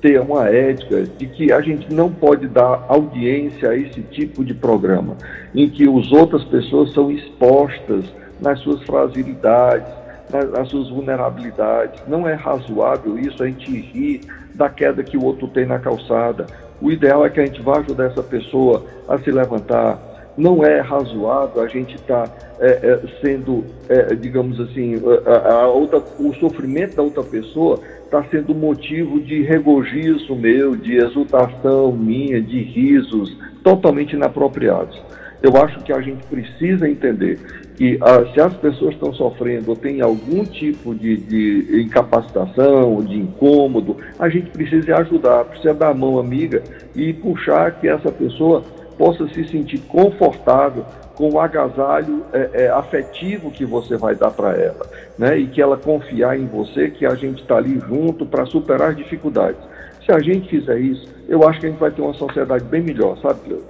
ter 0.00 0.20
uma 0.20 0.48
ética 0.48 1.02
de 1.02 1.26
que 1.26 1.52
a 1.52 1.60
gente 1.60 1.92
não 1.92 2.10
pode 2.10 2.48
dar 2.48 2.84
audiência 2.88 3.70
a 3.70 3.76
esse 3.76 4.00
tipo 4.02 4.44
de 4.44 4.54
programa, 4.54 5.16
em 5.54 5.68
que 5.68 5.84
as 5.84 6.12
outras 6.12 6.44
pessoas 6.44 6.92
são 6.92 7.10
expostas 7.10 8.04
nas 8.40 8.58
suas 8.60 8.82
fragilidades, 8.84 9.92
nas, 10.32 10.68
suas 10.68 10.88
vulnerabilidades. 10.88 12.02
Não 12.06 12.26
é 12.26 12.34
razoável 12.34 13.18
isso, 13.18 13.42
a 13.42 13.46
gente 13.46 13.70
rir 13.70 14.20
da 14.54 14.68
queda 14.68 15.02
que 15.02 15.16
o 15.16 15.24
outro 15.24 15.48
tem 15.48 15.66
na 15.66 15.78
calçada. 15.78 16.46
O 16.80 16.90
ideal 16.90 17.24
é 17.24 17.30
que 17.30 17.40
a 17.40 17.46
gente 17.46 17.60
vá 17.60 17.78
ajudar 17.78 18.06
essa 18.06 18.22
pessoa 18.22 18.84
a 19.08 19.18
se 19.18 19.30
levantar. 19.30 19.98
Não 20.40 20.64
é 20.64 20.80
razoável 20.80 21.62
a 21.62 21.68
gente 21.68 21.96
estar 21.96 22.26
tá, 22.26 22.34
é, 22.60 22.70
é, 22.70 23.00
sendo, 23.20 23.62
é, 23.90 24.14
digamos 24.14 24.58
assim, 24.58 24.94
a, 25.26 25.52
a 25.52 25.68
outra, 25.68 26.02
o 26.18 26.32
sofrimento 26.36 26.96
da 26.96 27.02
outra 27.02 27.22
pessoa 27.22 27.78
está 28.02 28.22
sendo 28.30 28.54
motivo 28.54 29.20
de 29.20 29.42
regozijo 29.42 30.34
meu, 30.34 30.74
de 30.74 30.96
exultação 30.96 31.92
minha, 31.92 32.40
de 32.40 32.58
risos 32.58 33.36
totalmente 33.62 34.16
inapropriados. 34.16 34.98
Eu 35.42 35.54
acho 35.58 35.78
que 35.80 35.92
a 35.92 36.00
gente 36.00 36.24
precisa 36.24 36.88
entender 36.88 37.38
que 37.76 37.98
ah, 38.00 38.24
se 38.32 38.40
as 38.40 38.54
pessoas 38.54 38.94
estão 38.94 39.12
sofrendo 39.12 39.70
ou 39.70 39.76
têm 39.76 40.00
algum 40.00 40.42
tipo 40.44 40.94
de, 40.94 41.18
de 41.18 41.82
incapacitação, 41.82 43.02
de 43.02 43.18
incômodo, 43.18 43.98
a 44.18 44.28
gente 44.30 44.50
precisa 44.50 44.96
ajudar, 44.96 45.44
precisa 45.44 45.74
dar 45.74 45.90
a 45.90 45.94
mão 45.94 46.18
amiga 46.18 46.62
e 46.96 47.12
puxar 47.12 47.78
que 47.78 47.88
essa 47.88 48.10
pessoa 48.10 48.64
possa 49.00 49.26
se 49.28 49.48
sentir 49.48 49.78
confortável 49.88 50.84
com 51.14 51.30
o 51.30 51.40
agasalho 51.40 52.22
é, 52.34 52.64
é, 52.64 52.68
afetivo 52.68 53.50
que 53.50 53.64
você 53.64 53.96
vai 53.96 54.14
dar 54.14 54.30
para 54.30 54.52
ela, 54.52 54.86
né? 55.18 55.38
E 55.38 55.46
que 55.46 55.62
ela 55.62 55.78
confiar 55.78 56.38
em 56.38 56.46
você, 56.46 56.90
que 56.90 57.06
a 57.06 57.14
gente 57.14 57.40
está 57.40 57.56
ali 57.56 57.80
junto 57.88 58.26
para 58.26 58.44
superar 58.44 58.90
as 58.90 58.96
dificuldades. 58.98 59.58
Se 60.04 60.12
a 60.12 60.18
gente 60.18 60.50
fizer 60.50 60.78
isso, 60.78 61.08
eu 61.26 61.48
acho 61.48 61.58
que 61.60 61.66
a 61.66 61.70
gente 61.70 61.78
vai 61.78 61.90
ter 61.90 62.02
uma 62.02 62.12
sociedade 62.12 62.62
bem 62.64 62.82
melhor, 62.82 63.16
sabe, 63.22 63.40
Cleo? 63.40 63.62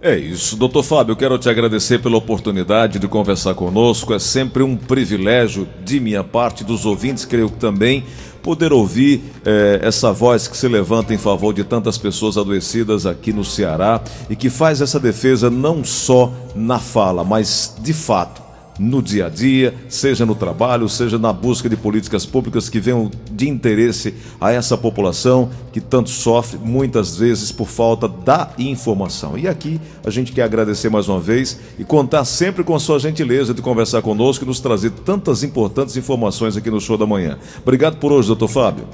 É 0.00 0.16
isso. 0.16 0.56
Doutor 0.56 0.82
Fábio, 0.82 1.16
quero 1.16 1.38
te 1.38 1.48
agradecer 1.48 1.98
pela 2.00 2.16
oportunidade 2.16 2.98
de 2.98 3.08
conversar 3.08 3.54
conosco. 3.54 4.12
É 4.12 4.18
sempre 4.18 4.62
um 4.62 4.76
privilégio 4.76 5.66
de 5.84 5.98
minha 5.98 6.22
parte, 6.22 6.62
dos 6.62 6.84
ouvintes, 6.84 7.24
creio 7.24 7.48
que 7.48 7.56
também, 7.56 8.04
poder 8.42 8.72
ouvir 8.72 9.24
eh, 9.44 9.80
essa 9.82 10.12
voz 10.12 10.46
que 10.46 10.56
se 10.56 10.68
levanta 10.68 11.12
em 11.12 11.18
favor 11.18 11.52
de 11.52 11.64
tantas 11.64 11.98
pessoas 11.98 12.36
adoecidas 12.36 13.04
aqui 13.04 13.32
no 13.32 13.44
Ceará 13.44 14.00
e 14.30 14.36
que 14.36 14.48
faz 14.48 14.80
essa 14.80 15.00
defesa 15.00 15.50
não 15.50 15.82
só 15.82 16.32
na 16.54 16.78
fala, 16.78 17.24
mas 17.24 17.74
de 17.80 17.92
fato 17.92 18.45
no 18.78 19.02
dia 19.02 19.26
a 19.26 19.28
dia, 19.28 19.74
seja 19.88 20.26
no 20.26 20.34
trabalho, 20.34 20.88
seja 20.88 21.18
na 21.18 21.32
busca 21.32 21.68
de 21.68 21.76
políticas 21.76 22.26
públicas 22.26 22.68
que 22.68 22.80
venham 22.80 23.10
de 23.30 23.48
interesse 23.48 24.14
a 24.40 24.52
essa 24.52 24.76
população 24.76 25.50
que 25.72 25.80
tanto 25.80 26.10
sofre, 26.10 26.58
muitas 26.62 27.16
vezes 27.16 27.52
por 27.52 27.66
falta 27.66 28.08
da 28.08 28.50
informação. 28.58 29.36
E 29.36 29.48
aqui 29.48 29.80
a 30.04 30.10
gente 30.10 30.32
quer 30.32 30.42
agradecer 30.42 30.88
mais 30.88 31.08
uma 31.08 31.20
vez 31.20 31.58
e 31.78 31.84
contar 31.84 32.24
sempre 32.24 32.64
com 32.64 32.74
a 32.74 32.80
sua 32.80 32.98
gentileza 32.98 33.52
de 33.52 33.62
conversar 33.62 34.02
conosco 34.02 34.44
e 34.44 34.46
nos 34.46 34.60
trazer 34.60 34.90
tantas 34.90 35.42
importantes 35.42 35.96
informações 35.96 36.56
aqui 36.56 36.70
no 36.70 36.80
Show 36.80 36.96
da 36.96 37.06
Manhã. 37.06 37.38
Obrigado 37.62 37.96
por 37.96 38.12
hoje, 38.12 38.28
doutor 38.28 38.48
Fábio. 38.48 38.86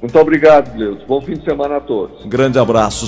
Muito 0.00 0.16
obrigado, 0.18 0.76
Deus. 0.76 1.02
Bom 1.08 1.20
fim 1.20 1.34
de 1.34 1.44
semana 1.44 1.76
a 1.76 1.80
todos. 1.80 2.24
Grande 2.26 2.58
abraço. 2.58 3.06